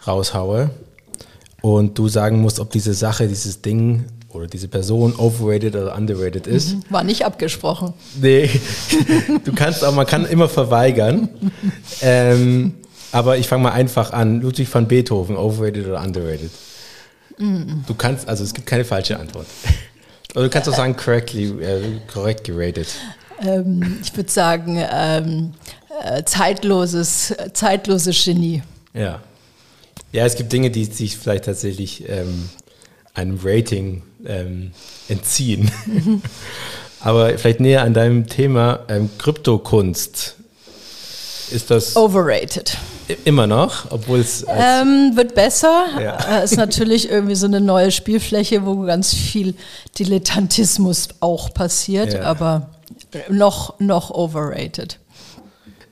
raushaue 0.06 0.70
und 1.62 1.98
du 1.98 2.08
sagen 2.08 2.40
musst, 2.42 2.60
ob 2.60 2.72
diese 2.72 2.94
Sache, 2.94 3.28
dieses 3.28 3.62
Ding 3.62 4.06
oder 4.30 4.48
diese 4.48 4.70
Person 4.70 5.14
overrated 5.16 5.76
oder 5.76 5.96
underrated 5.98 6.48
ist. 6.48 6.76
Mhm. 6.76 6.84
War 6.90 7.04
nicht 7.04 7.26
abgesprochen. 7.26 7.94
Nee, 8.22 8.50
du 9.44 9.52
kannst 9.52 9.84
auch, 9.84 9.94
man 9.94 10.06
kann 10.06 10.26
immer 10.26 10.48
verweigern. 10.48 11.28
ähm, 12.02 12.76
aber 13.12 13.38
ich 13.38 13.48
fange 13.48 13.64
mal 13.64 13.72
einfach 13.72 14.14
an. 14.14 14.42
Ludwig 14.42 14.74
van 14.74 14.88
Beethoven, 14.88 15.36
overrated 15.36 15.88
oder 15.88 16.02
underrated? 16.02 16.52
Du 17.39 17.93
kannst, 17.93 18.28
also 18.28 18.43
es 18.43 18.54
gibt 18.54 18.67
keine 18.67 18.86
falsche 18.86 19.17
Antwort. 19.19 19.47
Oder 20.36 20.43
du 20.43 20.49
kannst 20.49 20.69
auch 20.69 20.75
sagen, 20.75 20.95
correctly, 20.95 21.45
äh, 21.63 21.99
korrekt 22.12 22.43
geratet. 22.43 22.88
Ähm, 23.41 23.99
ich 24.02 24.15
würde 24.15 24.30
sagen, 24.30 24.84
ähm, 24.91 25.54
äh, 26.04 26.23
zeitloses, 26.23 27.34
zeitloses 27.54 28.23
Genie. 28.23 28.62
Ja. 28.93 29.21
Ja, 30.12 30.25
es 30.25 30.36
gibt 30.36 30.52
Dinge, 30.52 30.69
die 30.69 30.86
sich 30.86 31.17
vielleicht 31.17 31.45
tatsächlich 31.45 32.08
ähm, 32.10 32.49
einem 33.13 33.39
Rating 33.43 34.02
ähm, 34.25 34.71
entziehen. 35.08 35.71
Mhm. 35.86 36.21
Aber 37.02 37.38
vielleicht 37.38 37.62
näher 37.62 37.84
an 37.84 37.93
deinem 37.93 38.28
Thema 38.28 38.82
ähm, 38.89 39.10
Kryptokunst. 39.17 40.36
Ist 41.52 41.71
das. 41.71 41.95
Overrated. 41.95 42.78
Immer 43.26 43.48
noch, 43.48 43.91
obwohl 43.91 44.19
es. 44.19 44.45
Ähm, 44.48 45.13
wird 45.15 45.34
besser. 45.36 45.86
Ja. 46.00 46.41
Äh, 46.41 46.43
ist 46.43 46.58
natürlich 46.58 47.10
irgendwie 47.10 47.36
so 47.36 47.48
eine 47.48 47.60
neue 47.60 47.91
Spielfläche, 47.91 48.65
wo 48.65 48.82
ganz 48.82 49.13
viel 49.13 49.56
Dilettantismus 49.98 51.10
auch 51.19 51.54
passiert, 51.54 52.13
ja. 52.13 52.22
aber 52.22 52.69
noch, 53.30 53.80
noch 53.80 54.12
overrated. 54.12 55.00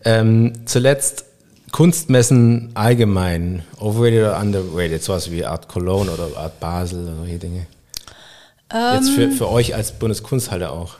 Ähm, 0.05 0.53
zuletzt 0.65 1.25
Kunstmessen 1.71 2.71
allgemein, 2.75 3.63
overrated 3.79 4.19
oder 4.19 4.39
underrated, 4.39 5.03
sowas 5.03 5.31
wie 5.31 5.45
Art 5.45 5.67
Cologne 5.67 6.11
oder 6.11 6.37
Art 6.37 6.59
Basel 6.59 7.03
oder 7.03 7.15
solche 7.17 7.39
Dinge. 7.39 7.67
Ähm, 8.73 8.95
Jetzt 8.95 9.09
für, 9.09 9.31
für 9.31 9.49
euch 9.49 9.75
als 9.75 9.91
Bundeskunsthalle 9.91 10.71
auch. 10.71 10.95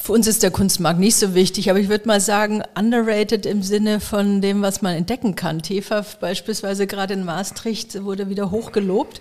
Für 0.00 0.12
uns 0.12 0.28
ist 0.28 0.44
der 0.44 0.52
Kunstmarkt 0.52 1.00
nicht 1.00 1.16
so 1.16 1.34
wichtig, 1.34 1.70
aber 1.70 1.80
ich 1.80 1.88
würde 1.88 2.06
mal 2.06 2.20
sagen, 2.20 2.62
underrated 2.78 3.44
im 3.46 3.62
Sinne 3.62 3.98
von 3.98 4.40
dem, 4.40 4.62
was 4.62 4.80
man 4.80 4.94
entdecken 4.94 5.34
kann. 5.34 5.60
TEFAF 5.60 6.18
beispielsweise 6.18 6.86
gerade 6.86 7.14
in 7.14 7.24
Maastricht 7.24 8.04
wurde 8.04 8.28
wieder 8.28 8.52
hochgelobt. 8.52 9.20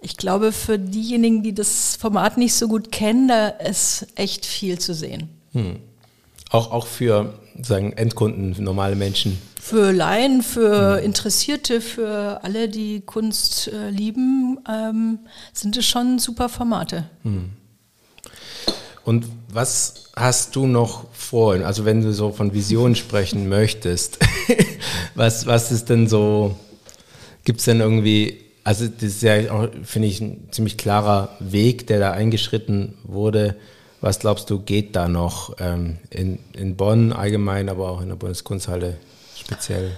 Ich 0.00 0.16
glaube, 0.16 0.52
für 0.52 0.78
diejenigen, 0.78 1.42
die 1.42 1.54
das 1.54 1.96
Format 1.96 2.38
nicht 2.38 2.54
so 2.54 2.66
gut 2.66 2.90
kennen, 2.90 3.28
da 3.28 3.48
ist 3.48 4.06
echt 4.14 4.46
viel 4.46 4.78
zu 4.78 4.94
sehen. 4.94 5.28
Hm. 5.52 5.76
Auch, 6.50 6.70
auch 6.72 6.86
für 6.86 7.34
sagen 7.62 7.92
Endkunden, 7.92 8.62
normale 8.62 8.96
Menschen? 8.96 9.38
Für 9.60 9.92
Laien, 9.92 10.42
für 10.42 10.96
hm. 10.96 11.04
Interessierte, 11.04 11.80
für 11.80 12.40
alle, 12.42 12.68
die 12.68 13.00
Kunst 13.00 13.68
äh, 13.68 13.90
lieben, 13.90 14.60
ähm, 14.68 15.18
sind 15.52 15.76
es 15.76 15.86
schon 15.86 16.18
super 16.18 16.48
Formate. 16.48 17.04
Hm. 17.22 17.50
Und 19.06 19.24
was 19.52 20.10
hast 20.16 20.56
du 20.56 20.66
noch 20.66 21.04
vor? 21.12 21.54
Also 21.64 21.84
wenn 21.84 22.02
du 22.02 22.12
so 22.12 22.32
von 22.32 22.52
Visionen 22.52 22.96
sprechen 22.96 23.48
möchtest, 23.48 24.18
was, 25.14 25.46
was 25.46 25.70
ist 25.70 25.88
denn 25.90 26.08
so, 26.08 26.56
gibt 27.44 27.60
es 27.60 27.66
denn 27.66 27.78
irgendwie, 27.78 28.38
also 28.64 28.88
das 28.88 29.04
ist 29.04 29.22
ja 29.22 29.52
auch, 29.52 29.68
finde 29.84 30.08
ich, 30.08 30.20
ein 30.20 30.48
ziemlich 30.50 30.76
klarer 30.76 31.36
Weg, 31.38 31.86
der 31.86 32.00
da 32.00 32.10
eingeschritten 32.10 32.94
wurde. 33.04 33.54
Was 34.00 34.18
glaubst 34.18 34.50
du, 34.50 34.58
geht 34.58 34.96
da 34.96 35.06
noch 35.06 35.54
ähm, 35.60 35.98
in, 36.10 36.40
in 36.54 36.74
Bonn 36.74 37.12
allgemein, 37.12 37.68
aber 37.68 37.90
auch 37.90 38.00
in 38.00 38.08
der 38.08 38.16
Bundeskunsthalle 38.16 38.96
speziell? 39.36 39.92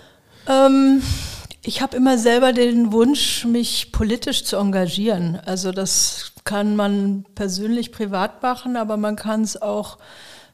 Ähm, 0.47 1.01
ich 1.69 1.83
habe 1.83 1.99
immer 1.99 2.17
selber 2.17 2.55
den 2.55 2.93
Wunsch, 2.93 3.45
mich 3.45 3.93
politisch 3.93 4.43
zu 4.43 4.57
engagieren. 4.57 5.39
Also 5.45 5.71
das 5.71 6.33
kann 6.45 6.77
man 6.77 7.27
persönlich 7.35 7.93
privat 7.93 8.43
machen, 8.43 8.79
aber 8.79 8.97
man 8.97 9.17
kann 9.17 9.43
es 9.43 9.61
auch 9.61 9.99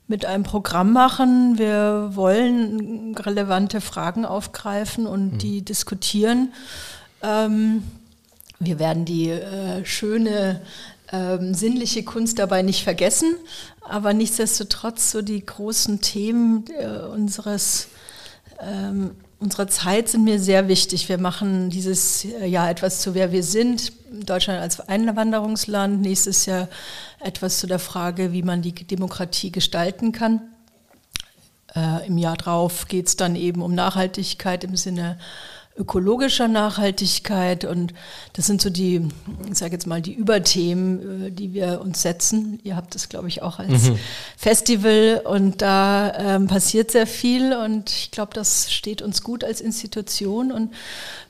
mit 0.08 0.24
einem 0.24 0.42
Programm 0.42 0.92
machen. 0.92 1.56
Wir 1.56 2.10
wollen 2.14 3.14
relevante 3.14 3.80
Fragen 3.80 4.24
aufgreifen 4.24 5.06
und 5.06 5.34
mhm. 5.34 5.38
die 5.38 5.62
diskutieren. 5.62 6.52
Ähm, 7.22 7.84
wir 8.58 8.80
werden 8.80 9.04
die 9.04 9.30
äh, 9.30 9.84
schöne 9.84 10.62
ähm, 11.12 11.54
sinnliche 11.54 12.02
Kunst 12.02 12.40
dabei 12.40 12.62
nicht 12.62 12.82
vergessen, 12.82 13.36
aber 13.82 14.14
nichtsdestotrotz 14.14 15.12
so 15.12 15.22
die 15.22 15.46
großen 15.46 16.00
Themen 16.00 16.64
äh, 16.76 17.06
unseres 17.06 17.86
ähm, 18.60 19.12
unserer 19.38 19.68
Zeit 19.68 20.08
sind 20.08 20.24
mir 20.24 20.40
sehr 20.40 20.68
wichtig. 20.68 21.08
Wir 21.08 21.18
machen 21.18 21.70
dieses 21.70 22.26
Jahr 22.44 22.70
etwas 22.70 23.00
zu 23.00 23.14
wer 23.14 23.32
wir 23.32 23.42
sind, 23.42 23.92
Deutschland 24.10 24.60
als 24.60 24.80
Einwanderungsland, 24.80 26.00
nächstes 26.00 26.46
Jahr 26.46 26.68
etwas 27.20 27.58
zu 27.58 27.66
der 27.66 27.78
Frage, 27.78 28.32
wie 28.32 28.42
man 28.42 28.62
die 28.62 28.72
Demokratie 28.72 29.50
gestalten 29.50 30.12
kann. 30.12 30.40
Äh, 31.74 32.06
Im 32.06 32.18
Jahr 32.18 32.36
drauf 32.36 32.86
geht 32.88 33.08
es 33.08 33.16
dann 33.16 33.36
eben 33.36 33.62
um 33.62 33.74
Nachhaltigkeit 33.74 34.64
im 34.64 34.76
Sinne 34.76 35.18
ökologischer 35.76 36.46
Nachhaltigkeit 36.46 37.64
und 37.64 37.94
das 38.32 38.46
sind 38.46 38.62
so 38.62 38.70
die, 38.70 39.08
ich 39.50 39.58
sage 39.58 39.72
jetzt 39.72 39.86
mal, 39.86 40.00
die 40.00 40.14
Überthemen, 40.14 41.26
äh, 41.26 41.30
die 41.32 41.52
wir 41.52 41.80
uns 41.80 42.02
setzen. 42.02 42.60
Ihr 42.62 42.76
habt 42.76 42.94
das, 42.94 43.08
glaube 43.08 43.28
ich, 43.28 43.42
auch 43.42 43.58
als 43.58 43.90
mhm. 43.90 43.98
Festival 44.36 45.22
und 45.24 45.62
da 45.62 46.12
ähm, 46.16 46.46
passiert 46.46 46.92
sehr 46.92 47.08
viel 47.08 47.52
und 47.52 47.90
ich 47.90 48.10
glaube, 48.12 48.34
das 48.34 48.72
steht 48.72 49.02
uns 49.02 49.22
gut 49.22 49.42
als 49.42 49.60
Institution 49.60 50.52
und 50.52 50.72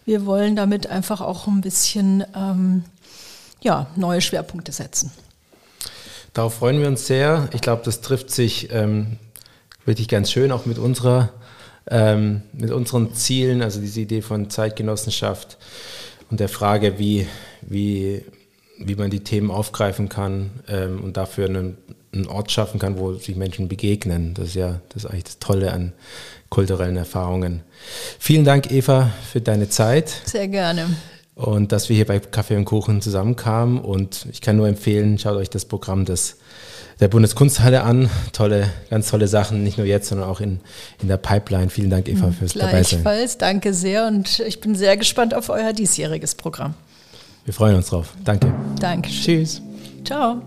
wir 0.05 0.27
wollen 0.27 0.57
damit 0.57 0.89
einfach 0.89 1.23
auch 1.23 1.47
ein 1.47 1.63
bisschen 1.63 2.25
ähm, 2.37 2.85
ja, 3.63 3.87
neue 3.97 4.21
Schwerpunkte 4.21 4.73
setzen. 4.73 5.11
Darauf 6.35 6.55
freuen 6.55 6.81
wir 6.81 6.89
uns 6.89 7.07
sehr. 7.07 7.49
Ich 7.55 7.63
glaube, 7.63 7.83
das 7.85 8.03
trifft 8.03 8.31
sich 8.31 8.71
ähm, 8.73 9.19
wirklich 9.87 10.09
ganz 10.09 10.31
schön 10.31 10.53
auch 10.53 10.67
mit 10.67 10.79
unserer 10.79 11.31
ähm, 11.91 12.43
mit 12.53 12.71
unseren 12.71 13.15
Zielen, 13.15 13.63
also 13.63 13.81
diese 13.81 14.01
Idee 14.01 14.23
von 14.23 14.51
Zeitgenossenschaft 14.51 15.59
und 16.31 16.41
der 16.41 16.49
Frage, 16.49 16.99
wie, 16.99 17.27
wie, 17.63 18.25
wie 18.79 18.95
man 18.95 19.11
die 19.11 19.21
Themen 19.21 19.51
aufgreifen 19.51 20.09
kann 20.09 20.51
ähm, 20.69 21.03
und 21.03 21.17
dafür 21.17 21.47
einen, 21.47 21.77
einen, 22.13 22.27
Ort 22.27 22.51
schaffen 22.53 22.79
kann, 22.81 22.99
wo 22.99 23.15
sich 23.15 23.37
Menschen 23.37 23.69
begegnen. 23.69 24.35
Das 24.35 24.49
ist 24.49 24.55
ja 24.55 24.81
das 24.91 25.05
ist 25.05 25.11
eigentlich 25.11 25.25
das 25.25 25.39
Tolle 25.39 25.73
an 25.73 25.93
kulturellen 26.49 26.97
Erfahrungen. 26.97 27.63
Vielen 28.19 28.45
Dank, 28.45 28.71
Eva, 28.71 29.11
für 29.31 29.41
deine 29.41 29.69
Zeit. 29.69 30.09
Sehr 30.25 30.49
gerne. 30.49 30.87
Und 31.35 31.73
dass 31.73 31.89
wir 31.89 31.97
hier 31.97 32.07
bei 32.07 32.21
Kaffee 32.21 32.57
und 32.57 32.65
Kuchen 32.65 33.03
zusammenkamen. 33.03 33.81
Und 33.81 34.27
ich 34.31 34.41
kann 34.41 34.57
nur 34.57 34.69
empfehlen, 34.69 35.19
schaut 35.19 35.37
euch 35.37 35.51
das 35.51 35.65
Programm 35.65 36.05
des 36.05 36.37
der 37.01 37.09
Bundeskunsthalle 37.09 37.83
an. 37.83 38.09
Tolle, 38.33 38.71
ganz 38.91 39.09
tolle 39.09 39.29
Sachen, 39.29 39.65
nicht 39.65 39.79
nur 39.79 39.87
jetzt, 39.87 40.09
sondern 40.09 40.29
auch 40.29 40.41
in, 40.41 40.61
in 41.03 41.09
der 41.09 41.17
Pipeline. 41.17 41.71
Vielen 41.71 41.91
Dank, 41.91 42.09
Eva, 42.09 42.31
fürs 42.31 42.55
Dabeisein. 42.55 43.03
Gleichfalls, 43.03 43.39
danke 43.39 43.75
sehr 43.75 44.07
und 44.07 44.41
ich 44.41 44.61
bin 44.61 44.75
sehr 44.75 44.97
gespannt 44.97 45.35
auf 45.35 45.49
euer 45.49 45.73
diesjähriges 45.73 46.35
Programm. 46.35 46.75
Wir 47.45 47.53
freuen 47.53 47.77
uns 47.77 47.89
drauf. 47.89 48.15
Danke. 48.25 48.53
Danke. 48.81 49.11
Tschüss. 49.11 49.61
Ciao. 50.05 50.43